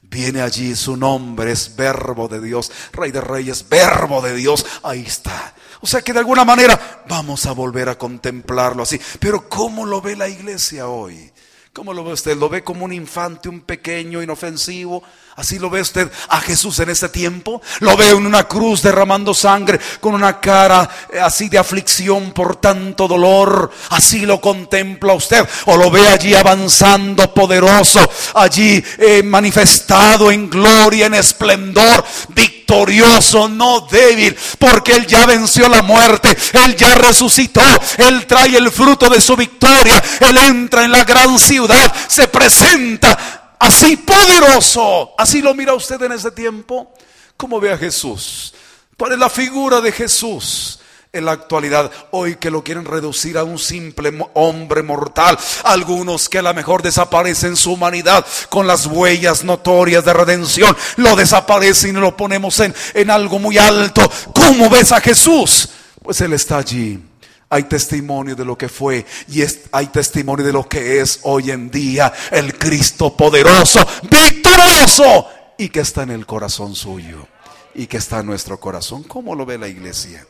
Viene 0.03 0.43
allí, 0.43 0.75
su 0.75 0.97
nombre 0.97 1.53
es 1.53 1.77
verbo 1.77 2.27
de 2.27 2.41
Dios, 2.41 2.73
Rey 2.93 3.13
de 3.13 3.21
Reyes, 3.21 3.69
verbo 3.69 4.21
de 4.23 4.35
Dios. 4.35 4.67
Ahí 4.83 5.05
está. 5.07 5.55
O 5.83 5.87
sea 5.87 6.03
que 6.03 6.13
de 6.13 6.19
alguna 6.19 6.45
manera 6.45 7.05
vamos 7.09 7.47
a 7.47 7.53
volver 7.53 7.91
a 7.91 7.97
contemplarlo 7.97 8.83
así. 8.83 9.01
Pero 9.21 9.49
¿cómo 9.49 9.87
lo 9.87 10.01
ve 10.01 10.17
la 10.17 10.29
iglesia 10.29 10.89
hoy? 10.89 11.31
¿Cómo 11.73 11.95
lo 11.95 12.03
ve 12.03 12.15
usted? 12.15 12.37
¿Lo 12.37 12.49
ve 12.49 12.65
como 12.65 12.85
un 12.85 12.93
infante, 12.93 13.49
un 13.49 13.61
pequeño, 13.61 14.21
inofensivo? 14.21 15.01
¿Así 15.37 15.59
lo 15.59 15.68
ve 15.68 15.83
usted 15.83 16.11
a 16.31 16.40
Jesús 16.40 16.79
en 16.79 16.88
este 16.88 17.11
tiempo? 17.11 17.61
¿Lo 17.81 17.94
ve 17.94 18.09
en 18.09 18.25
una 18.25 18.44
cruz 18.44 18.81
derramando 18.81 19.35
sangre 19.35 19.79
con 20.01 20.14
una 20.14 20.40
cara 20.40 20.88
eh, 21.12 21.20
así 21.20 21.51
de 21.51 21.59
aflicción 21.59 22.33
por 22.33 22.57
tanto 22.57 23.07
dolor? 23.07 23.70
¿Así 23.90 24.25
lo 24.25 24.40
contempla 24.40 25.12
usted? 25.12 25.46
¿O 25.66 25.77
lo 25.77 25.90
ve 25.90 26.09
allí 26.09 26.35
avanzando 26.35 27.35
poderoso, 27.35 28.01
allí 28.33 28.83
eh, 28.96 29.22
manifestado 29.22 30.33
en 30.33 30.49
gloria, 30.49 31.05
en 31.05 31.12
esplendor, 31.12 32.03
victorioso, 32.29 33.46
no 33.46 33.87
débil? 33.90 34.35
Porque 34.59 34.92
Él 34.92 35.07
ya 35.07 35.27
venció 35.27 35.68
la 35.68 35.83
muerte, 35.83 36.35
Él 36.64 36.77
ya 36.77 36.94
resucitó, 36.94 37.61
Él 37.99 38.25
trae 38.27 38.57
el 38.57 38.70
fruto 38.70 39.11
de 39.11 39.20
su 39.20 39.37
victoria, 39.37 40.03
Él 40.20 40.38
entra 40.38 40.83
en 40.85 40.92
la 40.92 41.05
gran 41.05 41.38
ciudad, 41.38 41.94
se 42.09 42.27
presenta 42.29 43.46
así 43.59 43.97
poderoso. 43.97 45.12
Así 45.19 45.42
lo 45.42 45.55
mira 45.55 45.75
usted 45.75 46.01
en 46.03 46.12
ese 46.12 46.31
tiempo. 46.31 46.92
¿Cómo 47.37 47.61
ve 47.61 47.73
a 47.73 47.79
Jesús? 47.79 48.55
¿Cuál 48.97 49.12
es 49.12 49.19
la 49.19 49.31
figura 49.31 49.81
de 49.81 49.92
Jesús? 49.92 50.81
en 51.12 51.25
la 51.25 51.33
actualidad, 51.33 51.90
hoy 52.11 52.37
que 52.37 52.51
lo 52.51 52.62
quieren 52.62 52.85
reducir 52.85 53.38
a 53.38 53.45
un 53.45 53.59
simple 53.59 54.12
hombre 54.35 54.83
mortal, 54.83 55.38
algunos 55.64 56.29
que 56.29 56.38
a 56.38 56.42
lo 56.42 56.53
mejor 56.53 56.83
desaparecen 56.83 57.57
su 57.57 57.73
humanidad 57.73 58.27
con 58.51 58.66
las 58.66 58.85
huellas 58.85 59.42
notorias 59.42 60.05
de 60.05 60.12
redención, 60.12 60.77
lo 60.97 61.16
desaparecen 61.16 61.97
y 61.97 62.01
lo 62.01 62.14
ponemos 62.16 62.61
en, 62.61 62.75
en 62.92 63.11
algo 63.11 63.38
muy 63.38 63.57
alto. 63.57 64.03
¿Cómo 64.35 64.69
ves 64.69 64.92
a 64.92 65.01
Jesús? 65.01 65.71
Pues 66.03 66.21
Él 66.21 66.35
está 66.35 66.59
allí 66.59 67.01
hay 67.49 67.65
testimonio 67.65 68.35
de 68.35 68.45
lo 68.45 68.57
que 68.59 68.69
fue 68.69 69.05
y 69.29 69.43
hay 69.73 69.87
testimonio 69.87 70.45
de 70.45 70.53
lo 70.53 70.69
que 70.69 71.01
es 71.01 71.21
hoy 71.23 71.51
en 71.51 71.71
día 71.71 72.13
el 72.31 72.59
Cristo 72.59 73.17
poderoso, 73.17 73.87
victorioso 74.03 75.29
y 75.59 75.69
que 75.69 75.81
está 75.81 76.03
en 76.03 76.11
el 76.11 76.27
corazón 76.27 76.75
suyo 76.75 77.27
y 77.75 77.87
que 77.87 77.99
está 77.99 78.21
en 78.21 78.27
nuestro 78.27 78.59
corazón. 78.59 79.05
¿Cómo 79.05 79.35
lo 79.35 79.47
ve 79.47 79.59
la 79.59 79.69
iglesia? 79.69 80.27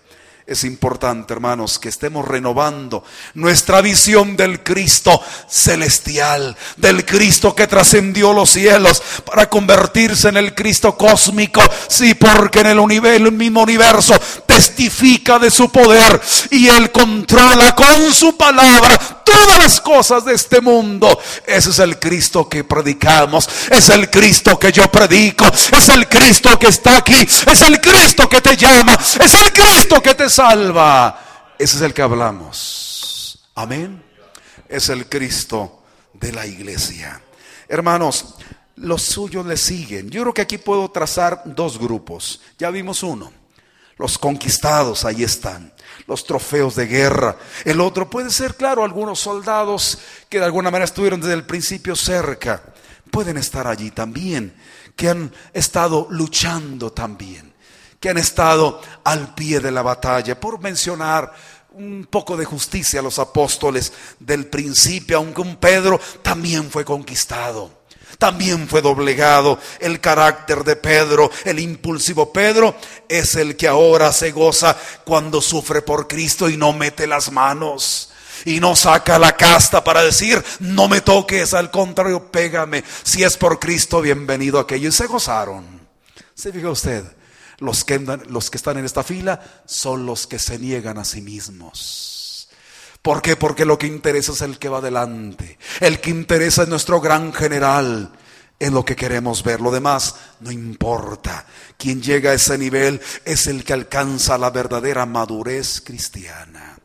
Es 0.46 0.62
importante, 0.62 1.32
hermanos, 1.32 1.80
que 1.80 1.88
estemos 1.88 2.24
renovando 2.24 3.02
nuestra 3.34 3.80
visión 3.80 4.36
del 4.36 4.62
Cristo 4.62 5.20
celestial, 5.48 6.56
del 6.76 7.04
Cristo 7.04 7.52
que 7.52 7.66
trascendió 7.66 8.32
los 8.32 8.50
cielos 8.50 9.02
para 9.24 9.50
convertirse 9.50 10.28
en 10.28 10.36
el 10.36 10.54
Cristo 10.54 10.96
cósmico. 10.96 11.60
Sí, 11.88 12.14
porque 12.14 12.60
en 12.60 12.66
el, 12.68 13.32
mismo 13.32 13.62
universo 13.62 14.14
testifica 14.46 15.40
de 15.40 15.50
su 15.50 15.68
poder 15.68 16.20
y 16.52 16.68
Él 16.68 16.92
controla 16.92 17.74
con 17.74 18.14
su 18.14 18.36
palabra 18.36 19.24
todas 19.24 19.58
las 19.58 19.80
cosas 19.80 20.24
de 20.24 20.34
este 20.34 20.60
mundo. 20.60 21.20
Ese 21.44 21.70
es 21.70 21.78
el 21.80 21.98
Cristo 21.98 22.48
que 22.48 22.62
predicamos, 22.62 23.48
es 23.68 23.88
el 23.88 24.08
Cristo 24.08 24.56
que 24.60 24.70
yo 24.70 24.88
predico, 24.92 25.44
es 25.46 25.88
el 25.88 26.08
Cristo 26.08 26.56
que 26.56 26.68
está 26.68 26.98
aquí, 26.98 27.16
es 27.16 27.60
el 27.62 27.80
Cristo 27.80 28.28
que 28.28 28.40
te 28.40 28.56
llama, 28.56 28.96
es 29.20 29.34
el 29.34 29.52
Cristo 29.52 30.00
que 30.00 30.14
te 30.14 30.30
salva. 30.36 31.54
Ese 31.58 31.76
es 31.76 31.82
el 31.82 31.94
que 31.94 32.02
hablamos. 32.02 33.48
Amén. 33.54 34.02
Es 34.68 34.88
el 34.90 35.08
Cristo 35.08 35.82
de 36.12 36.32
la 36.32 36.46
iglesia. 36.46 37.22
Hermanos, 37.68 38.34
los 38.76 39.02
suyos 39.02 39.46
le 39.46 39.56
siguen. 39.56 40.10
Yo 40.10 40.22
creo 40.22 40.34
que 40.34 40.42
aquí 40.42 40.58
puedo 40.58 40.90
trazar 40.90 41.42
dos 41.46 41.78
grupos. 41.78 42.40
Ya 42.58 42.70
vimos 42.70 43.02
uno. 43.02 43.32
Los 43.96 44.18
conquistados, 44.18 45.06
ahí 45.06 45.24
están 45.24 45.72
los 46.06 46.24
trofeos 46.24 46.76
de 46.76 46.86
guerra. 46.86 47.36
El 47.64 47.80
otro 47.80 48.08
puede 48.08 48.30
ser, 48.30 48.54
claro, 48.54 48.84
algunos 48.84 49.18
soldados 49.18 49.98
que 50.28 50.38
de 50.38 50.44
alguna 50.44 50.70
manera 50.70 50.84
estuvieron 50.84 51.20
desde 51.20 51.34
el 51.34 51.46
principio 51.46 51.96
cerca. 51.96 52.62
Pueden 53.10 53.38
estar 53.38 53.66
allí 53.66 53.90
también, 53.90 54.54
que 54.94 55.08
han 55.08 55.32
estado 55.52 56.06
luchando 56.10 56.92
también, 56.92 57.54
que 58.00 58.10
han 58.10 58.18
estado 58.18 58.80
al 59.04 59.34
pie 59.34 59.60
de 59.60 59.70
la 59.70 59.82
batalla. 59.82 60.38
Por 60.38 60.60
mencionar 60.60 61.32
un 61.70 62.06
poco 62.10 62.36
de 62.36 62.44
justicia 62.44 63.00
a 63.00 63.02
los 63.02 63.18
apóstoles 63.18 63.92
del 64.18 64.46
principio, 64.46 65.18
aunque 65.18 65.42
un 65.42 65.56
Pedro 65.56 66.00
también 66.22 66.70
fue 66.70 66.84
conquistado 66.84 67.86
también 68.18 68.68
fue 68.68 68.82
doblegado. 68.82 69.58
El 69.78 70.00
carácter 70.00 70.64
de 70.64 70.76
Pedro, 70.76 71.30
el 71.44 71.58
impulsivo 71.58 72.32
Pedro, 72.32 72.74
es 73.08 73.34
el 73.34 73.56
que 73.56 73.68
ahora 73.68 74.12
se 74.12 74.32
goza 74.32 74.76
cuando 75.04 75.40
sufre 75.40 75.82
por 75.82 76.08
Cristo 76.08 76.48
y 76.48 76.56
no 76.56 76.72
mete 76.72 77.06
las 77.06 77.30
manos. 77.30 78.10
Y 78.44 78.60
no 78.60 78.76
saca 78.76 79.18
la 79.18 79.36
casta 79.36 79.82
para 79.82 80.02
decir, 80.02 80.42
no 80.60 80.88
me 80.88 81.00
toques, 81.00 81.54
al 81.54 81.70
contrario, 81.70 82.30
pégame. 82.30 82.84
Si 83.02 83.22
es 83.22 83.36
por 83.36 83.58
Cristo, 83.58 84.00
bienvenido 84.00 84.58
aquello. 84.58 84.88
Y 84.88 84.92
se 84.92 85.06
gozaron. 85.06 85.64
¿Se 86.34 86.52
fija 86.52 86.70
usted? 86.70 87.04
Los 87.58 87.84
que, 87.84 87.98
los 88.28 88.50
que 88.50 88.56
están 88.58 88.78
en 88.78 88.84
esta 88.84 89.02
fila 89.02 89.62
son 89.64 90.04
los 90.06 90.26
que 90.26 90.38
se 90.38 90.58
niegan 90.58 90.98
a 90.98 91.04
sí 91.04 91.22
mismos. 91.22 92.48
¿Por 93.02 93.22
qué? 93.22 93.36
Porque 93.36 93.64
lo 93.64 93.78
que 93.78 93.86
interesa 93.86 94.32
es 94.32 94.42
el 94.42 94.58
que 94.58 94.68
va 94.68 94.78
adelante. 94.78 95.58
El 95.80 96.00
que 96.00 96.10
interesa 96.10 96.64
es 96.64 96.68
nuestro 96.68 97.00
gran 97.00 97.32
general. 97.32 98.12
Es 98.58 98.72
lo 98.72 98.84
que 98.84 98.96
queremos 98.96 99.44
ver. 99.44 99.60
Lo 99.60 99.70
demás 99.70 100.16
no 100.40 100.50
importa. 100.50 101.46
Quien 101.78 102.02
llega 102.02 102.30
a 102.30 102.34
ese 102.34 102.58
nivel 102.58 103.00
es 103.24 103.46
el 103.46 103.64
que 103.64 103.74
alcanza 103.74 104.36
la 104.38 104.50
verdadera 104.50 105.06
madurez 105.06 105.80
cristiana. 105.82 106.78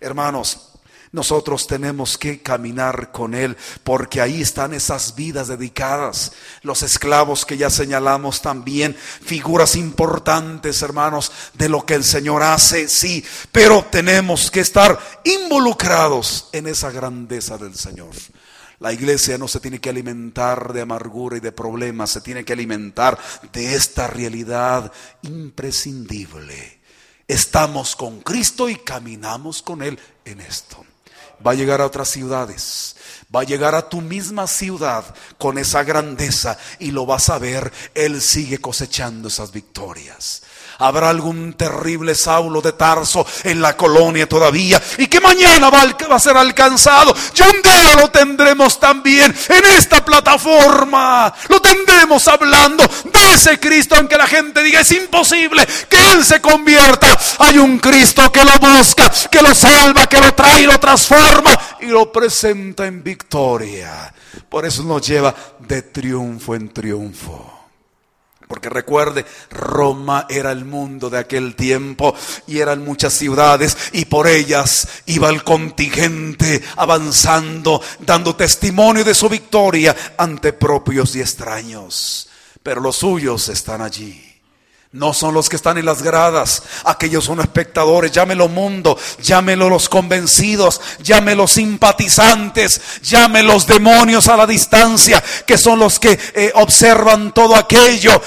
Hermanos, 0.00 0.73
nosotros 1.14 1.68
tenemos 1.68 2.18
que 2.18 2.42
caminar 2.42 3.12
con 3.12 3.34
Él, 3.34 3.56
porque 3.84 4.20
ahí 4.20 4.42
están 4.42 4.74
esas 4.74 5.14
vidas 5.14 5.46
dedicadas. 5.46 6.32
Los 6.62 6.82
esclavos 6.82 7.46
que 7.46 7.56
ya 7.56 7.70
señalamos 7.70 8.42
también, 8.42 8.96
figuras 8.96 9.76
importantes, 9.76 10.82
hermanos, 10.82 11.30
de 11.52 11.68
lo 11.68 11.86
que 11.86 11.94
el 11.94 12.02
Señor 12.02 12.42
hace, 12.42 12.88
sí, 12.88 13.24
pero 13.52 13.86
tenemos 13.88 14.50
que 14.50 14.58
estar 14.58 14.98
involucrados 15.22 16.48
en 16.50 16.66
esa 16.66 16.90
grandeza 16.90 17.58
del 17.58 17.76
Señor. 17.76 18.10
La 18.80 18.92
iglesia 18.92 19.38
no 19.38 19.46
se 19.46 19.60
tiene 19.60 19.80
que 19.80 19.90
alimentar 19.90 20.72
de 20.72 20.80
amargura 20.80 21.36
y 21.36 21.40
de 21.40 21.52
problemas, 21.52 22.10
se 22.10 22.22
tiene 22.22 22.44
que 22.44 22.54
alimentar 22.54 23.16
de 23.52 23.76
esta 23.76 24.08
realidad 24.08 24.90
imprescindible. 25.22 26.80
Estamos 27.28 27.94
con 27.94 28.18
Cristo 28.20 28.68
y 28.68 28.74
caminamos 28.74 29.62
con 29.62 29.80
Él 29.80 29.96
en 30.24 30.40
esto 30.40 30.84
va 31.44 31.52
a 31.52 31.54
llegar 31.54 31.80
a 31.80 31.86
otras 31.86 32.08
ciudades, 32.08 32.96
va 33.34 33.40
a 33.40 33.44
llegar 33.44 33.74
a 33.74 33.88
tu 33.88 34.00
misma 34.00 34.46
ciudad 34.46 35.04
con 35.38 35.58
esa 35.58 35.82
grandeza 35.84 36.58
y 36.78 36.90
lo 36.90 37.06
vas 37.06 37.28
a 37.30 37.38
ver, 37.38 37.72
Él 37.94 38.20
sigue 38.20 38.58
cosechando 38.58 39.28
esas 39.28 39.52
victorias. 39.52 40.42
Habrá 40.78 41.10
algún 41.10 41.54
terrible 41.54 42.14
Saulo 42.14 42.60
de 42.60 42.72
Tarso 42.72 43.26
en 43.44 43.60
la 43.60 43.76
colonia 43.76 44.28
todavía 44.28 44.82
y 44.98 45.06
que 45.06 45.20
mañana 45.20 45.70
va 45.70 46.16
a 46.16 46.18
ser 46.18 46.36
alcanzado. 46.36 47.14
Y 47.34 47.42
un 47.42 47.62
día 47.62 47.96
lo 47.96 48.08
tendremos 48.08 48.78
también 48.80 49.34
en 49.48 49.64
esta 49.76 50.04
plataforma. 50.04 51.32
Lo 51.48 51.60
tendremos 51.60 52.26
hablando 52.28 52.84
de 53.04 53.32
ese 53.32 53.58
Cristo, 53.58 53.94
aunque 53.96 54.16
la 54.16 54.26
gente 54.26 54.62
diga 54.62 54.80
es 54.80 54.92
imposible 54.92 55.66
que 55.88 56.12
Él 56.12 56.24
se 56.24 56.40
convierta, 56.40 57.18
hay 57.38 57.58
un 57.58 57.78
Cristo 57.78 58.30
que 58.32 58.44
lo 58.44 58.58
busca, 58.58 59.10
que 59.30 59.42
lo 59.42 59.54
salva, 59.54 60.06
que 60.06 60.20
lo 60.20 60.34
trae, 60.34 60.66
lo 60.66 60.78
transforma 60.78 61.58
y 61.80 61.86
lo 61.86 62.10
presenta 62.10 62.86
en 62.86 63.02
victoria. 63.02 64.12
Por 64.48 64.64
eso 64.64 64.82
nos 64.82 65.06
lleva 65.06 65.34
de 65.60 65.82
triunfo 65.82 66.54
en 66.54 66.72
triunfo. 66.72 67.53
Porque 68.48 68.68
recuerde, 68.68 69.24
Roma 69.50 70.26
era 70.28 70.52
el 70.52 70.64
mundo 70.64 71.08
de 71.08 71.18
aquel 71.18 71.54
tiempo 71.56 72.14
y 72.46 72.58
eran 72.58 72.84
muchas 72.84 73.14
ciudades 73.14 73.76
y 73.92 74.04
por 74.04 74.26
ellas 74.26 74.86
iba 75.06 75.30
el 75.30 75.42
contingente 75.42 76.62
avanzando, 76.76 77.80
dando 78.00 78.36
testimonio 78.36 79.02
de 79.02 79.14
su 79.14 79.28
victoria 79.28 79.96
ante 80.18 80.52
propios 80.52 81.16
y 81.16 81.20
extraños. 81.20 82.28
Pero 82.62 82.80
los 82.80 82.96
suyos 82.96 83.48
están 83.48 83.80
allí. 83.80 84.33
No 84.94 85.12
son 85.12 85.34
los 85.34 85.48
que 85.48 85.56
están 85.56 85.76
en 85.76 85.86
las 85.86 86.02
gradas, 86.02 86.62
aquellos 86.84 87.24
son 87.24 87.40
espectadores, 87.40 88.12
llámelo 88.12 88.46
mundo, 88.46 88.96
llámelo 89.20 89.68
los 89.68 89.88
convencidos, 89.88 90.80
llámelo 91.00 91.48
simpatizantes, 91.48 92.80
llámelo 93.02 93.54
los 93.54 93.66
demonios 93.66 94.28
a 94.28 94.36
la 94.36 94.46
distancia, 94.46 95.20
que 95.44 95.58
son 95.58 95.80
los 95.80 95.98
que 95.98 96.16
eh, 96.34 96.52
observan 96.54 97.34
todo 97.34 97.56
aquello, 97.56 98.22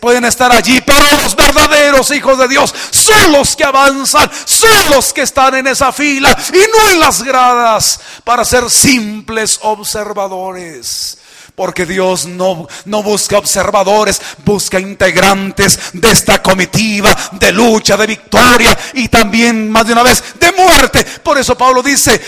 pueden 0.00 0.24
estar 0.24 0.50
allí, 0.52 0.80
pero 0.80 1.04
los 1.22 1.36
verdaderos 1.36 2.10
hijos 2.12 2.38
de 2.38 2.48
Dios 2.48 2.74
son 2.90 3.32
los 3.32 3.54
que 3.54 3.64
avanzan, 3.64 4.30
son 4.46 4.90
los 4.92 5.12
que 5.12 5.20
están 5.20 5.56
en 5.56 5.66
esa 5.66 5.92
fila 5.92 6.34
y 6.48 6.72
no 6.72 6.92
en 6.92 7.00
las 7.00 7.22
gradas 7.22 8.00
para 8.24 8.42
ser 8.46 8.70
simples 8.70 9.58
observadores. 9.60 11.18
Porque 11.56 11.86
Dios 11.86 12.26
no, 12.26 12.68
no 12.84 13.02
busca 13.02 13.38
observadores, 13.38 14.20
busca 14.44 14.78
integrantes 14.78 15.80
de 15.94 16.10
esta 16.10 16.42
comitiva 16.42 17.16
de 17.32 17.50
lucha, 17.50 17.96
de 17.96 18.06
victoria 18.06 18.78
y 18.92 19.08
también 19.08 19.70
más 19.70 19.86
de 19.86 19.94
una 19.94 20.02
vez 20.02 20.22
de 20.38 20.52
muerte. 20.52 21.02
Por 21.22 21.38
eso 21.38 21.56
Pablo 21.56 21.82
dice, 21.82 22.20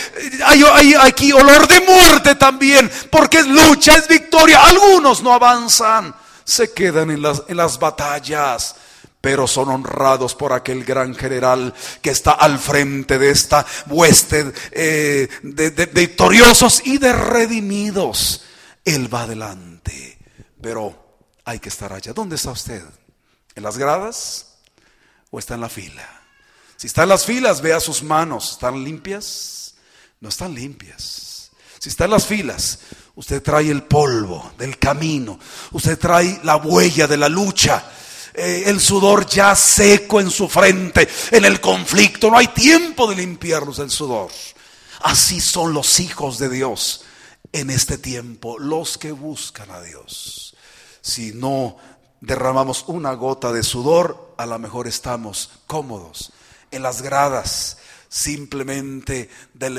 hay, 0.46 0.94
aquí 0.98 1.30
olor 1.30 1.68
de 1.68 1.80
muerte 1.82 2.36
también, 2.36 2.90
porque 3.10 3.40
es 3.40 3.46
lucha, 3.46 3.96
es 3.96 4.08
victoria. 4.08 4.64
Algunos 4.64 5.22
no 5.22 5.34
avanzan, 5.34 6.14
se 6.42 6.72
quedan 6.72 7.10
en 7.10 7.20
las, 7.20 7.42
en 7.48 7.58
las 7.58 7.78
batallas 7.78 8.76
pero 9.20 9.48
son 9.48 9.68
honrados 9.68 10.36
por 10.36 10.52
aquel 10.52 10.84
gran 10.84 11.12
general 11.12 11.74
que 12.00 12.10
está 12.10 12.30
al 12.30 12.58
frente 12.58 13.18
de 13.18 13.30
esta 13.30 13.66
hueste 13.88 14.52
eh, 14.70 15.28
de, 15.42 15.70
de 15.72 15.86
victoriosos 15.86 16.82
y 16.84 16.98
de 16.98 17.12
redimidos. 17.12 18.42
Él 18.88 19.12
va 19.12 19.24
adelante, 19.24 20.18
pero 20.62 21.20
hay 21.44 21.58
que 21.58 21.68
estar 21.68 21.92
allá. 21.92 22.14
¿Dónde 22.14 22.36
está 22.36 22.52
usted? 22.52 22.82
¿En 23.54 23.62
las 23.62 23.76
gradas 23.76 24.54
o 25.30 25.38
está 25.38 25.56
en 25.56 25.60
la 25.60 25.68
fila? 25.68 26.08
Si 26.74 26.86
está 26.86 27.02
en 27.02 27.10
las 27.10 27.26
filas, 27.26 27.60
vea 27.60 27.80
sus 27.80 28.02
manos. 28.02 28.52
¿Están 28.52 28.82
limpias? 28.82 29.74
No 30.20 30.30
están 30.30 30.54
limpias. 30.54 31.50
Si 31.78 31.90
está 31.90 32.06
en 32.06 32.12
las 32.12 32.24
filas, 32.24 32.78
usted 33.14 33.42
trae 33.42 33.70
el 33.70 33.82
polvo 33.82 34.52
del 34.56 34.78
camino. 34.78 35.38
Usted 35.72 35.98
trae 35.98 36.40
la 36.44 36.56
huella 36.56 37.06
de 37.06 37.18
la 37.18 37.28
lucha. 37.28 37.84
Eh, 38.32 38.62
el 38.68 38.80
sudor 38.80 39.26
ya 39.26 39.54
seco 39.54 40.18
en 40.18 40.30
su 40.30 40.48
frente, 40.48 41.06
en 41.30 41.44
el 41.44 41.60
conflicto. 41.60 42.30
No 42.30 42.38
hay 42.38 42.48
tiempo 42.48 43.06
de 43.10 43.16
limpiarlos 43.16 43.80
el 43.80 43.90
sudor. 43.90 44.30
Así 45.02 45.42
son 45.42 45.74
los 45.74 46.00
hijos 46.00 46.38
de 46.38 46.48
Dios 46.48 47.04
en 47.52 47.70
este 47.70 47.98
tiempo, 47.98 48.58
los 48.58 48.98
que 48.98 49.12
buscan 49.12 49.70
a 49.70 49.80
Dios. 49.80 50.56
Si 51.00 51.32
no 51.32 51.76
derramamos 52.20 52.84
una 52.88 53.12
gota 53.14 53.52
de 53.52 53.62
sudor, 53.62 54.34
a 54.36 54.46
lo 54.46 54.58
mejor 54.58 54.86
estamos 54.86 55.50
cómodos 55.66 56.32
en 56.70 56.82
las 56.82 57.02
gradas, 57.02 57.78
simplemente 58.08 59.28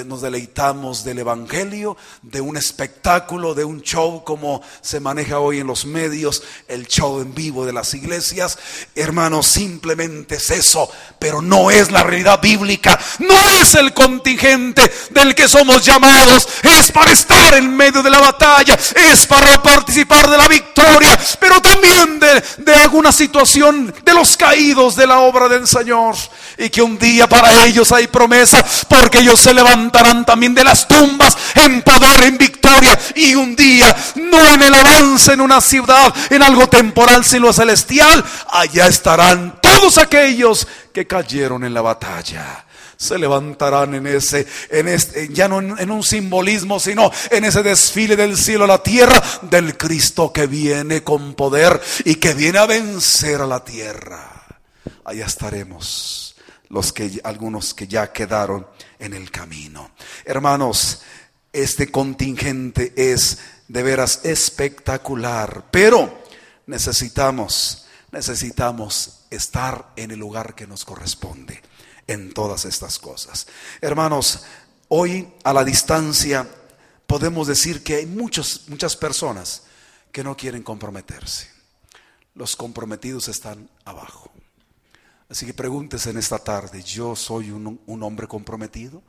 nos 0.05 0.21
deleitamos 0.21 1.03
del 1.03 1.19
Evangelio, 1.19 1.97
de 2.21 2.41
un 2.41 2.57
espectáculo, 2.57 3.55
de 3.55 3.63
un 3.63 3.81
show 3.81 4.23
como 4.23 4.61
se 4.81 4.99
maneja 4.99 5.39
hoy 5.39 5.59
en 5.59 5.67
los 5.67 5.85
medios, 5.85 6.43
el 6.67 6.87
show 6.87 7.21
en 7.21 7.33
vivo 7.33 7.65
de 7.65 7.73
las 7.73 7.93
iglesias. 7.93 8.57
Hermanos, 8.95 9.47
simplemente 9.47 10.35
es 10.35 10.51
eso, 10.51 10.89
pero 11.17 11.41
no 11.41 11.71
es 11.71 11.91
la 11.91 12.03
realidad 12.03 12.39
bíblica, 12.41 12.99
no 13.19 13.35
es 13.61 13.73
el 13.75 13.93
contingente 13.93 14.91
del 15.11 15.33
que 15.33 15.47
somos 15.47 15.83
llamados, 15.83 16.47
es 16.63 16.91
para 16.91 17.11
estar 17.11 17.55
en 17.55 17.75
medio 17.75 18.03
de 18.03 18.09
la 18.09 18.19
batalla, 18.19 18.77
es 19.11 19.25
para 19.25 19.61
participar 19.63 20.29
de 20.29 20.37
la 20.37 20.47
victoria, 20.47 21.17
pero 21.39 21.61
también 21.61 22.19
de, 22.19 22.43
de 22.57 22.73
alguna 22.75 23.11
situación 23.11 23.93
de 24.03 24.13
los 24.13 24.37
caídos 24.37 24.95
de 24.95 25.07
la 25.07 25.19
obra 25.19 25.47
del 25.47 25.67
Señor. 25.67 26.15
Y 26.57 26.69
que 26.69 26.81
un 26.81 26.99
día 26.99 27.27
para 27.27 27.65
ellos 27.65 27.91
hay 27.93 28.07
promesa, 28.19 28.65
porque 28.89 29.19
ellos 29.19 29.39
se 29.39 29.53
levantarán 29.53 30.25
también 30.25 30.53
de 30.53 30.65
las 30.65 30.85
tumbas 30.85 31.37
en 31.55 31.81
poder, 31.83 32.23
en 32.23 32.37
victoria. 32.37 32.99
Y 33.15 33.33
un 33.33 33.55
día, 33.55 33.95
no 34.15 34.45
en 34.45 34.61
el 34.61 34.73
avance 34.73 35.31
en 35.31 35.39
una 35.39 35.61
ciudad, 35.61 36.13
en 36.29 36.43
algo 36.43 36.67
temporal, 36.67 37.23
sino 37.23 37.53
celestial, 37.53 38.23
allá 38.49 38.87
estarán 38.87 39.61
todos 39.61 39.97
aquellos 39.97 40.67
que 40.93 41.07
cayeron 41.07 41.63
en 41.63 41.73
la 41.73 41.81
batalla 41.81 42.65
se 42.97 43.17
levantarán 43.17 43.95
en 43.95 44.07
ese, 44.07 44.45
en 44.69 44.89
este, 44.89 45.29
ya 45.29 45.47
no 45.47 45.59
en, 45.59 45.89
un 45.89 46.03
simbolismo, 46.03 46.81
sino 46.81 47.09
en 47.31 47.45
ese 47.45 47.63
desfile 47.63 48.17
del 48.17 48.35
cielo 48.35 48.65
a 48.65 48.67
la 48.67 48.83
tierra 48.83 49.23
del 49.43 49.77
Cristo 49.77 50.33
que 50.33 50.47
viene 50.47 51.01
con 51.01 51.33
poder 51.33 51.79
y 52.03 52.15
que 52.15 52.33
viene 52.33 52.59
a 52.59 52.65
vencer 52.65 53.39
a 53.39 53.47
la 53.47 53.63
tierra. 53.63 54.43
Allá 55.05 55.27
estaremos 55.27 56.28
los 56.69 56.93
que 56.93 57.19
algunos 57.23 57.73
que 57.73 57.87
ya 57.87 58.11
quedaron 58.11 58.67
en 58.99 59.13
el 59.13 59.31
camino. 59.31 59.91
Hermanos, 60.25 61.01
este 61.51 61.91
contingente 61.91 62.93
es 62.95 63.39
de 63.67 63.83
veras 63.83 64.21
espectacular, 64.23 65.65
pero 65.71 66.23
necesitamos 66.67 67.87
necesitamos 68.11 69.21
estar 69.29 69.93
en 69.95 70.11
el 70.11 70.19
lugar 70.19 70.55
que 70.55 70.67
nos 70.67 70.85
corresponde 70.85 71.61
en 72.07 72.33
todas 72.33 72.65
estas 72.65 72.97
cosas. 72.99 73.47
Hermanos, 73.81 74.43
hoy 74.87 75.31
a 75.43 75.53
la 75.53 75.63
distancia 75.63 76.47
podemos 77.05 77.47
decir 77.47 77.83
que 77.83 77.95
hay 77.95 78.05
muchos, 78.05 78.65
muchas 78.67 78.95
personas 78.95 79.63
que 80.11 80.23
no 80.23 80.35
quieren 80.35 80.63
comprometerse. 80.63 81.49
Los 82.33 82.55
comprometidos 82.55 83.27
están 83.27 83.69
abajo. 83.85 84.31
Así 85.29 85.45
que 85.45 85.53
pregúntese 85.53 86.09
en 86.09 86.17
esta 86.17 86.39
tarde, 86.39 86.81
¿yo 86.81 87.15
soy 87.15 87.51
un, 87.51 87.79
un, 87.85 88.03
hombre 88.03 88.27
comprometido? 88.27 89.03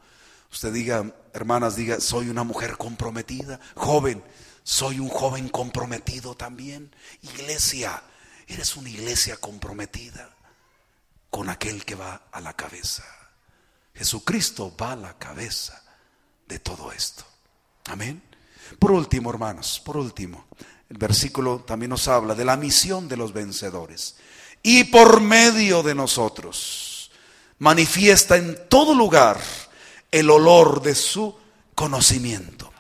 Usted 0.53 0.73
diga, 0.73 1.15
hermanas, 1.33 1.77
diga, 1.77 1.99
soy 1.99 2.29
una 2.29 2.45
mujer 2.45 2.77
comprometida. 2.77 3.59
Joven, 3.75 4.23
soy 4.63 5.01
un 5.01 5.09
joven 5.09 5.49
comprometido 5.49 6.35
también. 6.35 6.95
Iglesia, 7.23 8.03
eres 8.47 8.77
una 8.77 8.91
iglesia 8.91 9.39
comprometida 9.39 10.37
con 11.31 11.49
aquel 11.49 11.87
que 11.87 11.95
va 11.95 12.25
a 12.31 12.41
la 12.41 12.53
cabeza. 12.55 13.05
Jesucristo 13.95 14.75
va 14.77 14.93
a 14.93 14.97
la 14.97 15.19
cabeza 15.19 15.83
de 16.47 16.59
todo 16.59 16.93
esto. 16.93 17.25
Amén. 17.87 18.23
Por 18.79 18.91
último, 18.91 19.31
hermanos, 19.31 19.81
por 19.83 19.97
último, 19.97 20.47
el 20.91 20.99
versículo 20.99 21.61
también 21.61 21.91
nos 21.91 22.09
habla 22.09 22.35
de 22.35 22.45
la 22.45 22.57
misión 22.57 23.09
de 23.09 23.17
los 23.17 23.33
vencedores 23.33 24.17
y 24.63 24.85
por 24.85 25.21
medio 25.21 25.83
de 25.83 25.95
nosotros 25.95 27.11
manifiesta 27.59 28.37
en 28.37 28.59
todo 28.69 28.95
lugar 28.95 29.39
el 30.11 30.31
olor 30.31 30.83
de 30.83 30.95
su 30.95 31.37
conocimiento. 31.75 32.73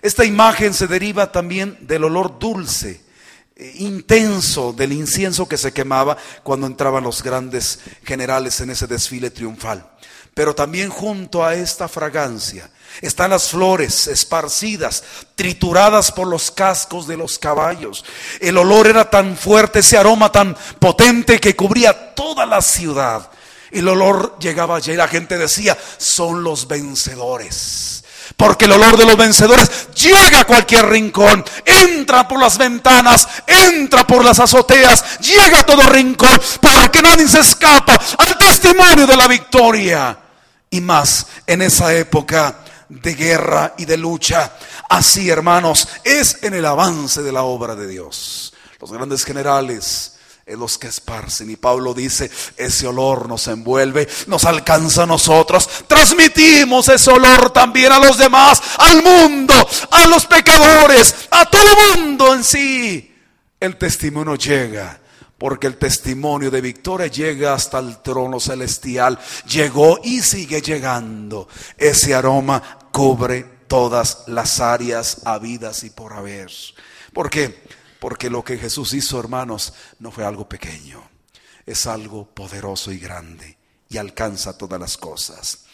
Esta 0.00 0.24
imagen 0.24 0.74
se 0.74 0.88
deriva 0.88 1.30
también 1.30 1.78
del 1.80 2.04
olor 2.04 2.38
dulce, 2.38 3.00
intenso 3.56 4.72
del 4.72 4.92
incienso 4.92 5.48
que 5.48 5.58
se 5.58 5.72
quemaba 5.72 6.16
cuando 6.42 6.66
entraban 6.66 7.04
los 7.04 7.22
grandes 7.22 7.80
generales 8.04 8.60
en 8.60 8.70
ese 8.70 8.86
desfile 8.86 9.30
triunfal. 9.30 9.88
Pero 10.34 10.54
también 10.54 10.88
junto 10.88 11.44
a 11.44 11.54
esta 11.54 11.88
fragancia 11.88 12.70
están 13.02 13.30
las 13.30 13.48
flores 13.50 14.06
esparcidas, 14.06 15.02
trituradas 15.34 16.10
por 16.10 16.26
los 16.26 16.50
cascos 16.50 17.06
de 17.06 17.16
los 17.16 17.38
caballos. 17.38 18.04
El 18.40 18.56
olor 18.56 18.86
era 18.86 19.08
tan 19.08 19.36
fuerte, 19.36 19.80
ese 19.80 19.98
aroma 19.98 20.32
tan 20.32 20.56
potente 20.78 21.38
que 21.38 21.56
cubría 21.56 22.14
toda 22.14 22.46
la 22.46 22.62
ciudad. 22.62 23.30
El 23.70 23.88
olor 23.88 24.38
llegaba 24.38 24.76
allí 24.76 24.92
y 24.92 24.96
la 24.96 25.08
gente 25.08 25.38
decía, 25.38 25.76
son 25.98 26.42
los 26.42 26.66
vencedores. 26.68 28.01
Porque 28.36 28.64
el 28.64 28.72
olor 28.72 28.96
de 28.96 29.06
los 29.06 29.16
vencedores 29.16 29.88
llega 29.94 30.40
a 30.40 30.44
cualquier 30.44 30.86
rincón, 30.88 31.44
entra 31.64 32.26
por 32.26 32.40
las 32.40 32.58
ventanas, 32.58 33.28
entra 33.46 34.06
por 34.06 34.24
las 34.24 34.38
azoteas, 34.40 35.20
llega 35.20 35.60
a 35.60 35.66
todo 35.66 35.88
rincón, 35.88 36.40
para 36.60 36.90
que 36.90 37.02
nadie 37.02 37.28
se 37.28 37.40
escapa 37.40 38.00
al 38.18 38.38
testimonio 38.38 39.06
de 39.06 39.16
la 39.16 39.28
victoria. 39.28 40.18
Y 40.70 40.80
más 40.80 41.26
en 41.46 41.62
esa 41.62 41.94
época 41.94 42.56
de 42.88 43.14
guerra 43.14 43.74
y 43.78 43.84
de 43.84 43.96
lucha. 43.96 44.52
Así, 44.88 45.30
hermanos, 45.30 45.88
es 46.04 46.38
en 46.42 46.54
el 46.54 46.66
avance 46.66 47.22
de 47.22 47.32
la 47.32 47.42
obra 47.42 47.74
de 47.74 47.86
Dios. 47.86 48.52
los 48.80 48.92
grandes 48.92 49.24
generales, 49.24 50.14
es 50.44 50.58
los 50.58 50.78
que 50.78 50.88
esparcen. 50.88 51.50
Y 51.50 51.56
Pablo 51.56 51.94
dice, 51.94 52.30
ese 52.56 52.86
olor 52.86 53.28
nos 53.28 53.46
envuelve, 53.48 54.08
nos 54.26 54.44
alcanza 54.44 55.04
a 55.04 55.06
nosotros. 55.06 55.68
Transmitimos 55.86 56.88
ese 56.88 57.10
olor 57.10 57.50
también 57.50 57.92
a 57.92 57.98
los 57.98 58.18
demás, 58.18 58.62
al 58.78 59.02
mundo, 59.02 59.54
a 59.90 60.06
los 60.06 60.26
pecadores, 60.26 61.14
a 61.30 61.44
todo 61.46 61.62
el 61.62 62.00
mundo 62.00 62.34
en 62.34 62.44
sí. 62.44 63.14
El 63.60 63.76
testimonio 63.76 64.34
llega. 64.36 64.98
Porque 65.38 65.66
el 65.66 65.76
testimonio 65.76 66.52
de 66.52 66.60
victoria 66.60 67.08
llega 67.08 67.52
hasta 67.52 67.80
el 67.80 68.00
trono 68.00 68.38
celestial. 68.38 69.18
Llegó 69.48 69.98
y 70.04 70.22
sigue 70.22 70.62
llegando. 70.62 71.48
Ese 71.76 72.14
aroma 72.14 72.78
cubre 72.92 73.44
todas 73.66 74.22
las 74.28 74.60
áreas 74.60 75.22
habidas 75.24 75.82
y 75.82 75.90
por 75.90 76.12
haber. 76.12 76.48
¿Por 77.12 77.28
qué? 77.28 77.60
Porque 78.02 78.30
lo 78.30 78.42
que 78.42 78.58
Jesús 78.58 78.94
hizo, 78.94 79.20
hermanos, 79.20 79.74
no 80.00 80.10
fue 80.10 80.24
algo 80.24 80.48
pequeño, 80.48 81.08
es 81.64 81.86
algo 81.86 82.26
poderoso 82.26 82.90
y 82.90 82.98
grande 82.98 83.56
y 83.88 83.96
alcanza 83.96 84.58
todas 84.58 84.80
las 84.80 84.98
cosas. 84.98 85.66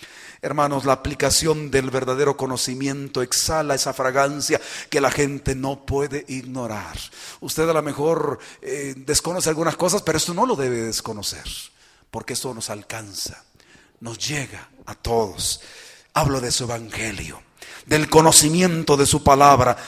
Hermanos, 0.42 0.84
la 0.84 0.92
aplicación 0.92 1.70
del 1.70 1.90
verdadero 1.90 2.36
conocimiento 2.36 3.22
exhala 3.22 3.74
esa 3.74 3.94
fragancia 3.94 4.60
que 4.90 5.00
la 5.00 5.10
gente 5.10 5.54
no 5.54 5.86
puede 5.86 6.26
ignorar. 6.28 6.98
Usted 7.40 7.66
a 7.66 7.72
lo 7.72 7.82
mejor 7.82 8.38
eh, 8.60 8.92
desconoce 8.94 9.48
algunas 9.48 9.76
cosas, 9.76 10.02
pero 10.02 10.18
esto 10.18 10.34
no 10.34 10.44
lo 10.44 10.54
debe 10.54 10.82
desconocer, 10.82 11.46
porque 12.10 12.34
esto 12.34 12.52
nos 12.52 12.68
alcanza, 12.68 13.42
nos 14.00 14.18
llega 14.18 14.68
a 14.84 14.94
todos. 14.94 15.62
Hablo 16.12 16.42
de 16.42 16.52
su 16.52 16.64
evangelio, 16.64 17.42
del 17.86 18.10
conocimiento 18.10 18.98
de 18.98 19.06
su 19.06 19.24
palabra. 19.24 19.78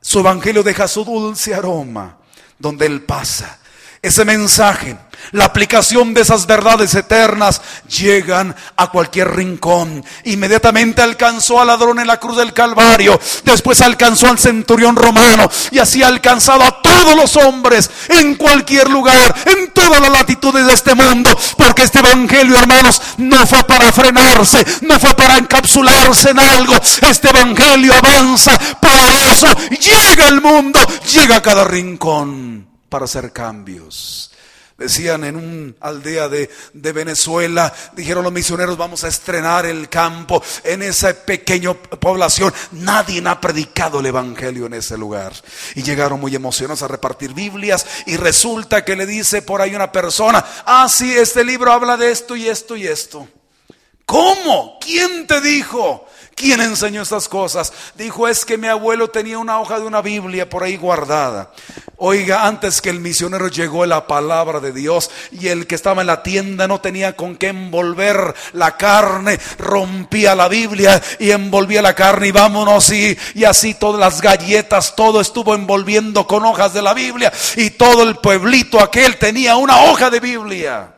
Su 0.00 0.20
evangelio 0.20 0.62
deja 0.62 0.88
su 0.88 1.04
dulce 1.04 1.54
aroma 1.54 2.18
donde 2.58 2.86
Él 2.86 3.02
pasa. 3.02 3.57
Ese 4.02 4.24
mensaje 4.24 4.96
la 5.32 5.44
aplicación 5.44 6.14
de 6.14 6.22
esas 6.22 6.46
verdades 6.46 6.94
eternas 6.94 7.60
llegan 7.86 8.54
a 8.76 8.86
cualquier 8.86 9.34
rincón. 9.34 10.02
Inmediatamente 10.24 11.02
alcanzó 11.02 11.60
al 11.60 11.66
ladrón 11.66 11.98
en 11.98 12.06
la 12.06 12.18
cruz 12.18 12.38
del 12.38 12.54
Calvario. 12.54 13.20
Después 13.44 13.82
alcanzó 13.82 14.28
al 14.28 14.38
centurión 14.38 14.96
romano. 14.96 15.50
Y 15.70 15.80
así 15.80 16.02
ha 16.02 16.06
alcanzado 16.06 16.62
a 16.62 16.80
todos 16.80 17.14
los 17.14 17.36
hombres 17.36 17.90
en 18.08 18.36
cualquier 18.36 18.88
lugar, 18.88 19.34
en 19.44 19.70
todas 19.72 20.00
las 20.00 20.10
latitudes 20.10 20.66
de 20.66 20.72
este 20.72 20.94
mundo. 20.94 21.36
Porque 21.58 21.82
este 21.82 21.98
evangelio, 21.98 22.56
hermanos, 22.56 23.02
no 23.18 23.46
fue 23.46 23.62
para 23.64 23.92
frenarse, 23.92 24.64
no 24.82 24.98
fue 24.98 25.14
para 25.14 25.36
encapsularse 25.36 26.30
en 26.30 26.38
algo. 26.38 26.74
Este 27.02 27.28
evangelio 27.28 27.92
avanza 27.94 28.58
poderoso. 28.80 29.48
Llega 29.70 30.28
al 30.28 30.40
mundo, 30.40 30.80
llega 31.12 31.36
a 31.36 31.42
cada 31.42 31.64
rincón 31.64 32.67
para 32.88 33.04
hacer 33.04 33.32
cambios. 33.32 34.30
Decían 34.78 35.24
en 35.24 35.34
una 35.34 35.74
aldea 35.80 36.28
de, 36.28 36.48
de, 36.72 36.92
Venezuela, 36.92 37.74
dijeron 37.94 38.22
los 38.22 38.32
misioneros, 38.32 38.76
vamos 38.76 39.02
a 39.02 39.08
estrenar 39.08 39.66
el 39.66 39.88
campo 39.88 40.40
en 40.62 40.84
esa 40.84 41.12
pequeña 41.12 41.74
población. 41.74 42.54
Nadie 42.70 43.20
ha 43.26 43.40
predicado 43.40 43.98
el 43.98 44.06
Evangelio 44.06 44.66
en 44.66 44.74
ese 44.74 44.96
lugar. 44.96 45.32
Y 45.74 45.82
llegaron 45.82 46.20
muy 46.20 46.32
emocionados 46.36 46.84
a 46.84 46.88
repartir 46.88 47.34
Biblias 47.34 47.84
y 48.06 48.16
resulta 48.16 48.84
que 48.84 48.94
le 48.94 49.04
dice 49.04 49.42
por 49.42 49.60
ahí 49.60 49.74
una 49.74 49.90
persona, 49.90 50.44
ah, 50.64 50.88
sí, 50.88 51.12
este 51.12 51.42
libro 51.42 51.72
habla 51.72 51.96
de 51.96 52.12
esto 52.12 52.36
y 52.36 52.46
esto 52.46 52.76
y 52.76 52.86
esto. 52.86 53.26
¿Cómo? 54.06 54.78
¿Quién 54.80 55.26
te 55.26 55.40
dijo? 55.40 56.06
¿Quién 56.38 56.60
enseñó 56.60 57.02
estas 57.02 57.28
cosas? 57.28 57.72
Dijo, 57.96 58.28
es 58.28 58.44
que 58.44 58.56
mi 58.56 58.68
abuelo 58.68 59.08
tenía 59.08 59.40
una 59.40 59.58
hoja 59.58 59.80
de 59.80 59.86
una 59.86 60.00
Biblia 60.02 60.48
por 60.48 60.62
ahí 60.62 60.76
guardada. 60.76 61.50
Oiga, 61.96 62.46
antes 62.46 62.80
que 62.80 62.90
el 62.90 63.00
misionero 63.00 63.48
llegó 63.48 63.84
la 63.86 64.06
palabra 64.06 64.60
de 64.60 64.70
Dios 64.70 65.10
y 65.32 65.48
el 65.48 65.66
que 65.66 65.74
estaba 65.74 66.02
en 66.02 66.06
la 66.06 66.22
tienda 66.22 66.68
no 66.68 66.80
tenía 66.80 67.16
con 67.16 67.34
qué 67.34 67.48
envolver 67.48 68.36
la 68.52 68.76
carne, 68.76 69.40
rompía 69.58 70.36
la 70.36 70.46
Biblia 70.46 71.02
y 71.18 71.32
envolvía 71.32 71.82
la 71.82 71.96
carne 71.96 72.28
y 72.28 72.30
vámonos 72.30 72.92
y, 72.92 73.18
y 73.34 73.42
así 73.42 73.74
todas 73.74 73.98
las 73.98 74.20
galletas, 74.20 74.94
todo 74.94 75.20
estuvo 75.20 75.56
envolviendo 75.56 76.24
con 76.28 76.44
hojas 76.44 76.72
de 76.72 76.82
la 76.82 76.94
Biblia 76.94 77.32
y 77.56 77.70
todo 77.70 78.04
el 78.04 78.14
pueblito 78.18 78.80
aquel 78.80 79.16
tenía 79.16 79.56
una 79.56 79.82
hoja 79.82 80.08
de 80.08 80.20
Biblia. 80.20 80.97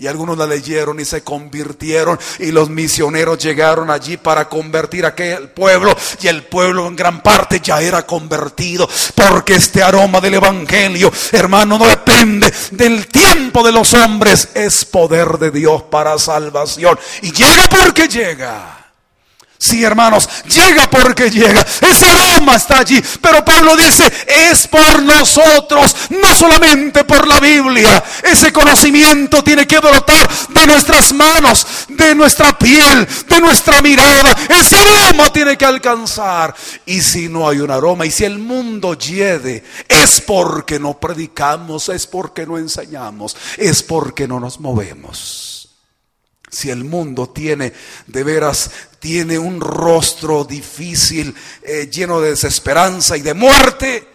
Y 0.00 0.06
algunos 0.06 0.38
la 0.38 0.46
leyeron 0.46 0.98
y 0.98 1.04
se 1.04 1.22
convirtieron. 1.22 2.18
Y 2.38 2.52
los 2.52 2.70
misioneros 2.70 3.36
llegaron 3.36 3.90
allí 3.90 4.16
para 4.16 4.48
convertir 4.48 5.04
aquel 5.04 5.50
pueblo. 5.50 5.94
Y 6.22 6.26
el 6.26 6.44
pueblo 6.44 6.86
en 6.86 6.96
gran 6.96 7.22
parte 7.22 7.60
ya 7.62 7.82
era 7.82 8.06
convertido. 8.06 8.88
Porque 9.14 9.56
este 9.56 9.82
aroma 9.82 10.18
del 10.22 10.34
Evangelio, 10.34 11.12
hermano, 11.32 11.78
no 11.78 11.86
depende 11.86 12.50
del 12.70 13.08
tiempo 13.08 13.62
de 13.62 13.72
los 13.72 13.92
hombres. 13.92 14.48
Es 14.54 14.86
poder 14.86 15.38
de 15.38 15.50
Dios 15.50 15.82
para 15.82 16.18
salvación. 16.18 16.98
Y 17.20 17.32
llega 17.32 17.68
porque 17.68 18.08
llega. 18.08 18.79
Sí, 19.62 19.84
hermanos, 19.84 20.26
llega 20.46 20.88
porque 20.88 21.30
llega. 21.30 21.60
Ese 21.82 22.06
aroma 22.06 22.56
está 22.56 22.78
allí. 22.78 22.98
Pero 23.20 23.44
Pablo 23.44 23.76
dice, 23.76 24.10
es 24.26 24.66
por 24.66 25.02
nosotros, 25.02 25.94
no 26.08 26.34
solamente 26.34 27.04
por 27.04 27.28
la 27.28 27.38
Biblia. 27.40 28.02
Ese 28.22 28.54
conocimiento 28.54 29.44
tiene 29.44 29.66
que 29.66 29.78
brotar 29.78 30.26
de 30.48 30.66
nuestras 30.66 31.12
manos, 31.12 31.66
de 31.90 32.14
nuestra 32.14 32.56
piel, 32.56 33.06
de 33.28 33.40
nuestra 33.42 33.82
mirada. 33.82 34.34
Ese 34.48 34.76
aroma 34.76 35.30
tiene 35.30 35.58
que 35.58 35.66
alcanzar. 35.66 36.54
Y 36.86 37.02
si 37.02 37.28
no 37.28 37.46
hay 37.46 37.58
un 37.58 37.70
aroma, 37.70 38.06
y 38.06 38.10
si 38.10 38.24
el 38.24 38.38
mundo 38.38 38.94
hiede, 38.94 39.62
es 39.86 40.22
porque 40.22 40.80
no 40.80 40.98
predicamos, 40.98 41.90
es 41.90 42.06
porque 42.06 42.46
no 42.46 42.56
enseñamos, 42.56 43.36
es 43.58 43.82
porque 43.82 44.26
no 44.26 44.40
nos 44.40 44.58
movemos. 44.58 45.59
Si 46.50 46.68
el 46.70 46.84
mundo 46.84 47.30
tiene 47.30 47.72
de 48.06 48.24
veras, 48.24 48.70
tiene 48.98 49.38
un 49.38 49.60
rostro 49.60 50.44
difícil, 50.44 51.34
eh, 51.62 51.88
lleno 51.90 52.20
de 52.20 52.30
desesperanza 52.30 53.16
y 53.16 53.22
de 53.22 53.34
muerte, 53.34 54.08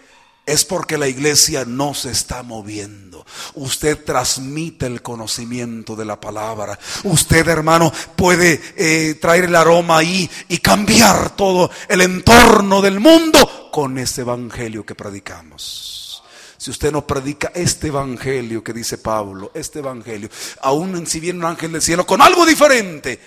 es 0.45 0.63
porque 0.63 0.97
la 0.97 1.07
iglesia 1.07 1.65
no 1.65 1.93
se 1.93 2.11
está 2.11 2.43
moviendo. 2.43 3.25
Usted 3.55 4.03
transmite 4.03 4.85
el 4.85 5.01
conocimiento 5.01 5.95
de 5.95 6.05
la 6.05 6.19
palabra. 6.19 6.77
Usted, 7.03 7.47
hermano, 7.47 7.91
puede 8.15 8.61
eh, 8.75 9.15
traer 9.15 9.45
el 9.45 9.55
aroma 9.55 9.97
ahí 9.97 10.29
y 10.49 10.59
cambiar 10.59 11.35
todo 11.35 11.71
el 11.87 12.01
entorno 12.01 12.81
del 12.81 12.99
mundo 12.99 13.69
con 13.71 13.97
ese 13.97 14.21
evangelio 14.21 14.85
que 14.85 14.93
predicamos. 14.93 16.04
Si 16.65 16.71
usted 16.71 16.91
no 16.91 17.05
predica 17.05 17.51
este 17.53 17.89
evangelio 17.89 18.63
que 18.63 18.73
dice 18.73 18.97
Pablo, 18.97 19.51
este 19.53 19.77
evangelio, 19.77 20.29
aún 20.63 21.05
si 21.05 21.19
viene 21.19 21.37
un 21.37 21.45
ángel 21.45 21.73
del 21.73 21.81
cielo 21.83 22.07
con 22.07 22.23
algo 22.23 22.43
diferente, 22.43 23.19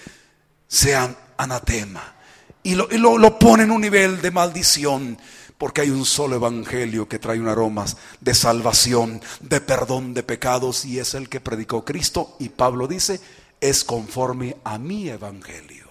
sea 0.66 1.34
anatema. 1.36 2.16
Y 2.64 2.74
lo, 2.74 2.88
y 2.90 2.98
lo, 2.98 3.38
pone 3.38 3.62
en 3.62 3.70
un 3.70 3.80
nivel 3.80 4.20
de 4.20 4.32
maldición. 4.32 5.16
Porque 5.56 5.82
hay 5.82 5.90
un 5.90 6.04
solo 6.04 6.34
evangelio 6.34 7.08
que 7.08 7.20
trae 7.20 7.38
un 7.38 7.46
aroma 7.46 7.84
de 8.20 8.34
salvación, 8.34 9.22
de 9.38 9.60
perdón 9.60 10.14
de 10.14 10.24
pecados, 10.24 10.84
y 10.84 10.98
es 10.98 11.14
el 11.14 11.28
que 11.28 11.38
predicó 11.38 11.84
Cristo. 11.84 12.34
Y 12.40 12.48
Pablo 12.48 12.88
dice, 12.88 13.20
es 13.60 13.84
conforme 13.84 14.56
a 14.64 14.78
mi 14.78 15.10
evangelio. 15.10 15.86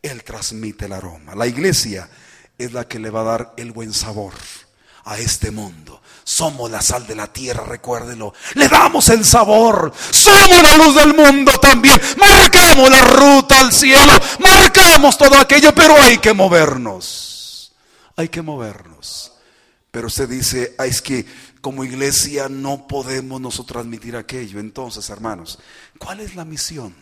Él 0.00 0.24
transmite 0.24 0.86
el 0.86 0.94
aroma. 0.94 1.34
La 1.34 1.46
iglesia 1.46 2.08
es 2.56 2.72
la 2.72 2.88
que 2.88 2.98
le 2.98 3.10
va 3.10 3.20
a 3.20 3.24
dar 3.24 3.54
el 3.58 3.70
buen 3.72 3.92
sabor 3.92 4.32
a 5.04 5.18
este 5.18 5.50
mundo. 5.50 6.00
Somos 6.24 6.70
la 6.70 6.80
sal 6.80 7.06
de 7.06 7.14
la 7.14 7.30
tierra, 7.30 7.64
recuérdelo. 7.64 8.32
Le 8.54 8.66
damos 8.68 9.10
el 9.10 9.24
sabor. 9.26 9.92
Somos 10.10 10.62
la 10.62 10.74
luz 10.74 10.94
del 10.94 11.14
mundo 11.14 11.52
también. 11.60 12.00
Marcamos 12.16 12.90
la 12.90 13.02
ruta 13.02 13.60
al 13.60 13.72
cielo. 13.72 14.12
Marcamos 14.38 15.18
todo 15.18 15.36
aquello, 15.38 15.74
pero 15.74 15.94
hay 16.00 16.16
que 16.18 16.32
movernos. 16.32 17.74
Hay 18.16 18.28
que 18.28 18.40
movernos. 18.40 19.32
Pero 19.90 20.06
usted 20.06 20.26
dice, 20.28 20.74
es 20.78 21.02
que 21.02 21.26
como 21.60 21.84
iglesia 21.84 22.48
no 22.48 22.88
podemos 22.88 23.38
nosotros 23.40 23.82
transmitir 23.82 24.16
aquello. 24.16 24.60
Entonces, 24.60 25.10
hermanos, 25.10 25.58
¿cuál 25.98 26.20
es 26.20 26.34
la 26.34 26.46
misión? 26.46 26.94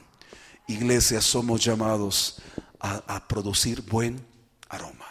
Iglesia, 0.67 1.21
somos 1.21 1.65
llamados 1.65 2.43
a 2.81 3.29
producir 3.29 3.83
buen 3.83 4.27
aroma. 4.69 5.07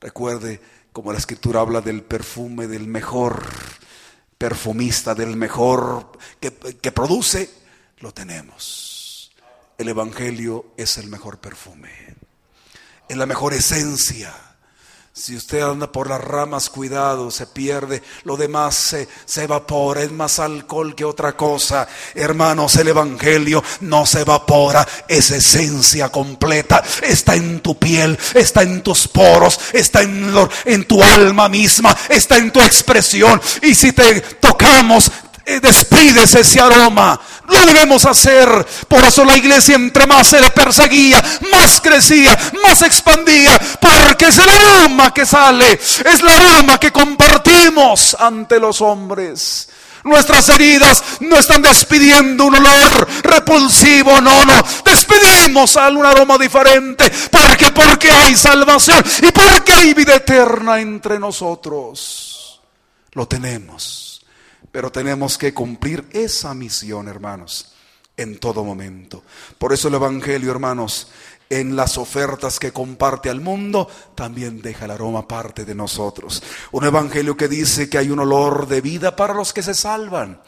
Recuerde, 0.00 0.60
como 0.96 1.12
la 1.12 1.18
escritura 1.18 1.60
habla 1.60 1.82
del 1.82 2.02
perfume 2.02 2.66
del 2.66 2.86
mejor 2.86 3.44
perfumista, 4.38 5.14
del 5.14 5.36
mejor 5.36 6.10
que, 6.40 6.90
produce, 6.90 7.50
lo 7.98 8.14
tenemos. 8.14 9.30
El 9.76 9.90
Evangelio 9.90 10.72
es 10.74 10.96
el 10.96 11.08
mejor 11.08 11.36
perfume, 11.36 12.16
es 13.10 13.14
la 13.14 13.26
mejor 13.26 13.52
esencia. 13.52 14.32
Si 15.18 15.34
usted 15.34 15.62
anda 15.62 15.90
por 15.90 16.10
las 16.10 16.20
ramas, 16.20 16.68
cuidado, 16.68 17.30
se 17.30 17.46
pierde, 17.46 18.02
lo 18.24 18.36
demás 18.36 18.74
se, 18.74 19.08
se, 19.24 19.44
evapora, 19.44 20.02
es 20.02 20.12
más 20.12 20.38
alcohol 20.38 20.94
que 20.94 21.06
otra 21.06 21.34
cosa. 21.34 21.88
Hermanos, 22.14 22.76
el 22.76 22.88
Evangelio 22.88 23.64
no 23.80 24.04
se 24.04 24.20
evapora, 24.20 24.86
es 25.08 25.30
esencia 25.30 26.10
completa, 26.10 26.84
está 27.02 27.34
en 27.34 27.60
tu 27.60 27.78
piel, 27.78 28.18
está 28.34 28.60
en 28.60 28.82
tus 28.82 29.08
poros, 29.08 29.58
está 29.72 30.02
en, 30.02 30.34
en 30.66 30.84
tu 30.86 31.02
alma 31.02 31.48
misma, 31.48 31.96
está 32.10 32.36
en 32.36 32.52
tu 32.52 32.60
expresión. 32.60 33.40
Y 33.62 33.74
si 33.74 33.92
te 33.92 34.20
tocamos, 34.20 35.10
despides 35.46 36.34
ese 36.34 36.60
aroma. 36.60 37.18
Lo 37.48 37.64
debemos 37.66 38.04
hacer. 38.04 38.48
Por 38.88 39.04
eso 39.04 39.24
la 39.24 39.36
iglesia 39.36 39.76
entre 39.76 40.06
más 40.06 40.26
se 40.26 40.40
le 40.40 40.50
perseguía, 40.50 41.22
más 41.52 41.80
crecía, 41.80 42.36
más 42.64 42.82
expandía. 42.82 43.58
Porque 43.80 44.26
es 44.26 44.38
el 44.38 44.48
aroma 44.48 45.14
que 45.14 45.24
sale. 45.24 45.72
Es 45.72 46.22
la 46.22 46.34
aroma 46.34 46.78
que 46.78 46.90
compartimos 46.90 48.16
ante 48.18 48.58
los 48.58 48.80
hombres. 48.80 49.68
Nuestras 50.02 50.48
heridas 50.50 51.02
no 51.20 51.36
están 51.36 51.62
despidiendo 51.62 52.44
un 52.44 52.54
olor 52.54 53.08
repulsivo, 53.22 54.20
no, 54.20 54.44
no. 54.44 54.62
Despedimos 54.84 55.76
a 55.76 55.88
un 55.88 56.04
aroma 56.04 56.38
diferente. 56.38 57.10
porque 57.30 57.72
Porque 57.72 58.10
hay 58.10 58.36
salvación 58.36 59.04
y 59.22 59.32
porque 59.32 59.72
hay 59.72 59.94
vida 59.94 60.14
eterna 60.16 60.80
entre 60.80 61.18
nosotros. 61.18 62.60
Lo 63.12 63.26
tenemos. 63.26 64.15
Pero 64.76 64.92
tenemos 64.92 65.38
que 65.38 65.54
cumplir 65.54 66.04
esa 66.12 66.52
misión, 66.52 67.08
hermanos, 67.08 67.72
en 68.14 68.38
todo 68.38 68.62
momento. 68.62 69.22
Por 69.56 69.72
eso 69.72 69.88
el 69.88 69.94
Evangelio, 69.94 70.50
hermanos, 70.50 71.08
en 71.48 71.76
las 71.76 71.96
ofertas 71.96 72.58
que 72.58 72.74
comparte 72.74 73.30
al 73.30 73.40
mundo, 73.40 73.88
también 74.14 74.60
deja 74.60 74.84
el 74.84 74.90
aroma 74.90 75.26
parte 75.26 75.64
de 75.64 75.74
nosotros. 75.74 76.42
Un 76.72 76.84
Evangelio 76.84 77.38
que 77.38 77.48
dice 77.48 77.88
que 77.88 77.96
hay 77.96 78.10
un 78.10 78.18
olor 78.18 78.68
de 78.68 78.82
vida 78.82 79.16
para 79.16 79.32
los 79.32 79.54
que 79.54 79.62
se 79.62 79.72
salvan 79.72 80.42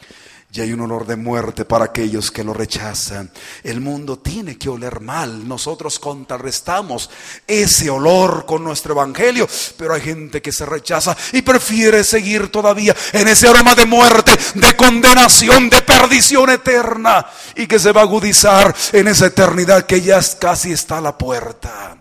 y 0.51 0.61
hay 0.61 0.73
un 0.73 0.81
olor 0.81 1.05
de 1.05 1.15
muerte 1.15 1.63
para 1.63 1.85
aquellos 1.85 2.31
que 2.31 2.43
lo 2.43 2.55
rechazan. 2.55 3.29
El 3.63 3.81
mundo 3.81 4.17
tiene 4.17 4.57
que 4.57 4.69
oler 4.69 4.99
mal. 4.99 5.47
Nosotros 5.47 5.99
contrarrestamos 5.99 7.09
ese 7.45 7.89
olor 7.91 8.47
con 8.47 8.63
nuestro 8.63 8.93
evangelio, 8.93 9.47
pero 9.77 9.93
hay 9.93 10.01
gente 10.01 10.41
que 10.41 10.51
se 10.51 10.65
rechaza 10.65 11.15
y 11.33 11.43
prefiere 11.43 12.03
seguir 12.03 12.51
todavía 12.51 12.95
en 13.13 13.27
ese 13.27 13.47
aroma 13.47 13.75
de 13.75 13.85
muerte, 13.85 14.35
de 14.55 14.75
condenación, 14.75 15.69
de 15.69 15.83
perdición 15.83 16.49
eterna 16.49 17.27
y 17.55 17.67
que 17.67 17.77
se 17.77 17.91
va 17.91 18.01
a 18.01 18.05
agudizar 18.05 18.75
en 18.93 19.07
esa 19.07 19.27
eternidad 19.27 19.85
que 19.85 20.01
ya 20.01 20.19
casi 20.39 20.71
está 20.71 20.97
a 20.97 21.01
la 21.01 21.15
puerta. 21.15 21.95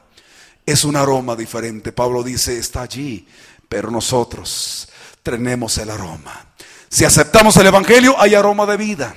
Es 0.64 0.84
un 0.84 0.96
aroma 0.96 1.36
diferente. 1.36 1.92
Pablo 1.92 2.22
dice, 2.22 2.56
está 2.56 2.82
allí, 2.82 3.28
pero 3.68 3.90
nosotros 3.90 4.88
tenemos 5.22 5.76
el 5.76 5.90
aroma 5.90 6.47
si 6.88 7.04
aceptamos 7.04 7.56
el 7.56 7.66
Evangelio, 7.66 8.16
hay 8.18 8.34
aroma 8.34 8.64
de 8.66 8.76
vida. 8.76 9.14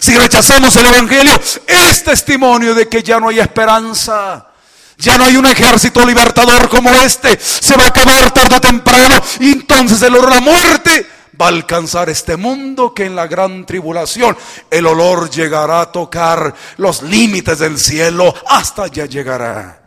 Si 0.00 0.16
rechazamos 0.16 0.74
el 0.76 0.86
Evangelio, 0.86 1.40
es 1.66 2.02
testimonio 2.02 2.74
de 2.74 2.88
que 2.88 3.02
ya 3.02 3.20
no 3.20 3.28
hay 3.28 3.40
esperanza. 3.40 4.48
Ya 4.96 5.18
no 5.18 5.24
hay 5.24 5.36
un 5.36 5.46
ejército 5.46 6.04
libertador 6.04 6.68
como 6.68 6.90
este. 6.90 7.38
Se 7.38 7.76
va 7.76 7.84
a 7.84 7.88
acabar 7.88 8.32
tarde 8.32 8.56
o 8.56 8.60
temprano. 8.60 9.20
Y 9.40 9.52
entonces 9.52 10.00
el 10.02 10.14
olor 10.14 10.32
a 10.32 10.34
la 10.36 10.40
muerte 10.40 11.06
va 11.40 11.46
a 11.46 11.48
alcanzar 11.48 12.08
este 12.08 12.36
mundo 12.36 12.94
que 12.94 13.04
en 13.04 13.16
la 13.16 13.26
gran 13.26 13.66
tribulación 13.66 14.36
el 14.70 14.86
olor 14.86 15.30
llegará 15.30 15.80
a 15.82 15.92
tocar 15.92 16.54
los 16.76 17.02
límites 17.02 17.58
del 17.58 17.78
cielo. 17.78 18.34
Hasta 18.46 18.86
ya 18.86 19.06
llegará. 19.06 19.82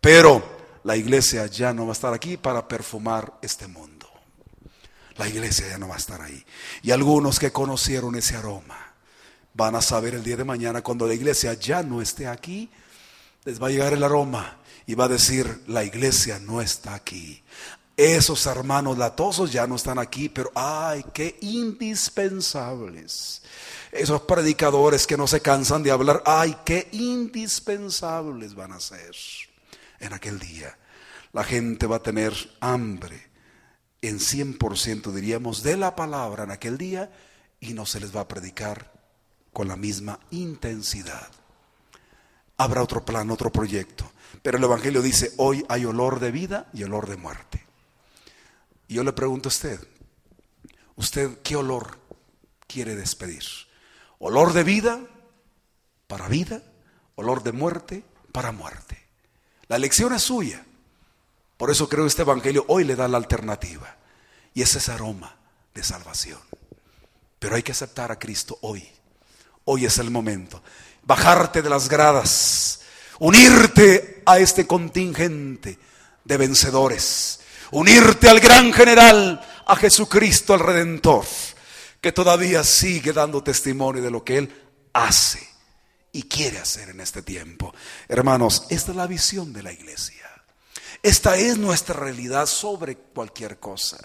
Pero 0.00 0.58
la 0.84 0.96
iglesia 0.96 1.46
ya 1.46 1.72
no 1.72 1.86
va 1.86 1.90
a 1.90 1.92
estar 1.92 2.12
aquí 2.12 2.36
para 2.36 2.66
perfumar 2.66 3.32
este 3.42 3.66
mundo 3.68 3.97
la 5.18 5.28
iglesia 5.28 5.68
ya 5.68 5.78
no 5.78 5.88
va 5.88 5.96
a 5.96 5.98
estar 5.98 6.22
ahí. 6.22 6.44
Y 6.82 6.92
algunos 6.92 7.38
que 7.38 7.52
conocieron 7.52 8.14
ese 8.14 8.36
aroma 8.36 8.94
van 9.52 9.74
a 9.74 9.82
saber 9.82 10.14
el 10.14 10.22
día 10.22 10.36
de 10.36 10.44
mañana 10.44 10.82
cuando 10.82 11.06
la 11.06 11.14
iglesia 11.14 11.54
ya 11.54 11.82
no 11.82 12.00
esté 12.00 12.28
aquí, 12.28 12.70
les 13.44 13.60
va 13.60 13.66
a 13.66 13.70
llegar 13.70 13.92
el 13.92 14.04
aroma 14.04 14.58
y 14.86 14.94
va 14.94 15.06
a 15.06 15.08
decir, 15.08 15.64
la 15.66 15.84
iglesia 15.84 16.38
no 16.38 16.62
está 16.62 16.94
aquí. 16.94 17.42
Esos 17.96 18.46
hermanos 18.46 18.96
latosos 18.96 19.50
ya 19.50 19.66
no 19.66 19.74
están 19.74 19.98
aquí, 19.98 20.28
pero 20.28 20.52
ay, 20.54 21.04
qué 21.12 21.36
indispensables. 21.40 23.42
Esos 23.90 24.20
predicadores 24.22 25.04
que 25.04 25.16
no 25.16 25.26
se 25.26 25.40
cansan 25.40 25.82
de 25.82 25.90
hablar, 25.90 26.22
ay, 26.24 26.56
qué 26.64 26.88
indispensables 26.92 28.54
van 28.54 28.70
a 28.70 28.78
ser 28.78 29.16
en 29.98 30.12
aquel 30.12 30.38
día. 30.38 30.78
La 31.32 31.42
gente 31.42 31.88
va 31.88 31.96
a 31.96 32.02
tener 32.02 32.32
hambre 32.60 33.27
en 34.02 34.18
100% 34.18 35.12
diríamos 35.12 35.62
de 35.62 35.76
la 35.76 35.96
palabra 35.96 36.44
en 36.44 36.50
aquel 36.50 36.78
día 36.78 37.10
y 37.60 37.74
no 37.74 37.86
se 37.86 38.00
les 38.00 38.14
va 38.14 38.22
a 38.22 38.28
predicar 38.28 38.92
con 39.52 39.68
la 39.68 39.76
misma 39.76 40.20
intensidad. 40.30 41.28
Habrá 42.56 42.82
otro 42.82 43.04
plan, 43.04 43.30
otro 43.30 43.50
proyecto. 43.50 44.10
Pero 44.42 44.58
el 44.58 44.64
Evangelio 44.64 45.02
dice, 45.02 45.32
hoy 45.36 45.64
hay 45.68 45.84
olor 45.84 46.20
de 46.20 46.30
vida 46.30 46.68
y 46.72 46.84
olor 46.84 47.08
de 47.08 47.16
muerte. 47.16 47.64
Y 48.86 48.94
yo 48.94 49.04
le 49.04 49.12
pregunto 49.12 49.48
a 49.48 49.50
usted, 49.50 49.80
¿usted 50.96 51.38
qué 51.42 51.56
olor 51.56 51.98
quiere 52.66 52.94
despedir? 52.94 53.42
¿Olor 54.18 54.52
de 54.52 54.64
vida 54.64 55.00
para 56.06 56.28
vida? 56.28 56.62
¿Olor 57.16 57.42
de 57.42 57.52
muerte 57.52 58.04
para 58.32 58.52
muerte? 58.52 59.06
La 59.68 59.76
elección 59.76 60.12
es 60.12 60.22
suya. 60.22 60.64
Por 61.58 61.70
eso 61.70 61.88
creo 61.88 62.04
que 62.04 62.08
este 62.08 62.22
Evangelio 62.22 62.64
hoy 62.68 62.84
le 62.84 62.96
da 62.96 63.06
la 63.08 63.18
alternativa. 63.18 63.96
Y 64.54 64.62
es 64.62 64.74
ese 64.74 64.92
aroma 64.92 65.36
de 65.74 65.82
salvación. 65.82 66.40
Pero 67.38 67.56
hay 67.56 67.62
que 67.62 67.72
aceptar 67.72 68.10
a 68.10 68.18
Cristo 68.18 68.58
hoy. 68.62 68.88
Hoy 69.64 69.84
es 69.84 69.98
el 69.98 70.10
momento. 70.10 70.62
Bajarte 71.02 71.60
de 71.60 71.68
las 71.68 71.88
gradas. 71.88 72.80
Unirte 73.18 74.22
a 74.24 74.38
este 74.38 74.66
contingente 74.66 75.78
de 76.24 76.36
vencedores. 76.36 77.40
Unirte 77.72 78.28
al 78.28 78.40
gran 78.40 78.72
general, 78.72 79.44
a 79.66 79.76
Jesucristo 79.76 80.54
el 80.54 80.60
Redentor, 80.60 81.26
que 82.00 82.12
todavía 82.12 82.64
sigue 82.64 83.12
dando 83.12 83.42
testimonio 83.42 84.02
de 84.02 84.10
lo 84.10 84.24
que 84.24 84.38
Él 84.38 84.62
hace 84.94 85.46
y 86.12 86.22
quiere 86.22 86.58
hacer 86.58 86.90
en 86.90 87.00
este 87.00 87.22
tiempo. 87.22 87.74
Hermanos, 88.08 88.64
esta 88.70 88.92
es 88.92 88.96
la 88.96 89.06
visión 89.06 89.52
de 89.52 89.62
la 89.62 89.72
iglesia. 89.72 90.17
Esta 91.02 91.36
es 91.36 91.58
nuestra 91.58 91.94
realidad 91.94 92.46
sobre 92.46 92.96
cualquier 92.96 93.58
cosa. 93.58 93.98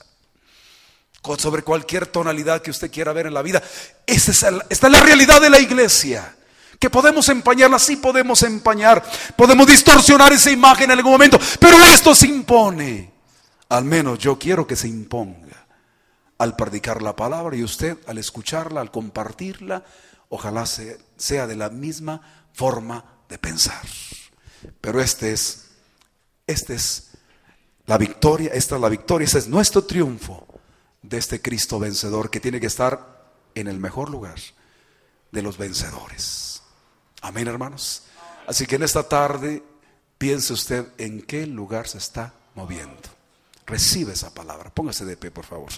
Sobre 1.37 1.63
cualquier 1.63 2.05
tonalidad 2.07 2.61
que 2.61 2.71
usted 2.71 2.91
quiera 2.91 3.13
ver 3.13 3.27
en 3.27 3.33
la 3.33 3.41
vida. 3.41 3.63
Esta 4.05 4.31
es, 4.69 4.81
la 4.83 4.99
realidad 4.99 5.41
de 5.41 5.49
la 5.49 5.59
iglesia. 5.59 6.35
Que 6.79 6.89
podemos 6.89 7.29
empañarla, 7.29 7.79
sí 7.79 7.95
podemos 7.95 8.43
empañar. 8.43 9.03
Podemos 9.35 9.65
distorsionar 9.65 10.33
esa 10.33 10.51
imagen 10.51 10.91
en 10.91 10.97
algún 10.97 11.13
momento. 11.13 11.39
Pero 11.59 11.81
esto 11.83 12.13
se 12.13 12.27
impone. 12.27 13.11
Al 13.69 13.85
menos 13.85 14.19
yo 14.19 14.37
quiero 14.37 14.67
que 14.67 14.75
se 14.75 14.87
imponga. 14.87 15.65
Al 16.37 16.55
predicar 16.57 17.01
la 17.01 17.15
palabra 17.15 17.55
y 17.55 17.63
usted 17.63 17.97
al 18.05 18.17
escucharla, 18.17 18.81
al 18.81 18.91
compartirla, 18.91 19.85
ojalá 20.27 20.65
sea 20.65 21.47
de 21.47 21.55
la 21.55 21.69
misma 21.69 22.21
forma 22.53 23.05
de 23.29 23.37
pensar. 23.37 23.81
Pero 24.81 25.01
este 25.01 25.31
es 25.31 25.62
esta 26.47 26.73
es 26.73 27.11
la 27.85 27.97
victoria, 27.97 28.51
esta 28.53 28.75
es 28.75 28.81
la 28.81 28.89
victoria, 28.89 29.25
ese 29.25 29.39
es 29.39 29.47
nuestro 29.47 29.83
triunfo 29.83 30.47
de 31.01 31.17
este 31.17 31.41
Cristo 31.41 31.79
vencedor 31.79 32.29
que 32.29 32.39
tiene 32.39 32.59
que 32.59 32.67
estar 32.67 33.31
en 33.55 33.67
el 33.67 33.79
mejor 33.79 34.09
lugar 34.09 34.39
de 35.31 35.41
los 35.41 35.57
vencedores. 35.57 36.61
Amén, 37.21 37.47
hermanos. 37.47 38.03
Así 38.47 38.65
que 38.65 38.75
en 38.75 38.83
esta 38.83 39.07
tarde 39.07 39.63
piense 40.17 40.53
usted 40.53 40.87
en 40.97 41.21
qué 41.21 41.45
lugar 41.45 41.87
se 41.87 41.97
está 41.97 42.33
moviendo. 42.55 43.09
Recibe 43.65 44.13
esa 44.13 44.33
palabra. 44.33 44.69
Póngase 44.73 45.05
de 45.05 45.17
pie, 45.17 45.31
por 45.31 45.45
favor. 45.45 45.71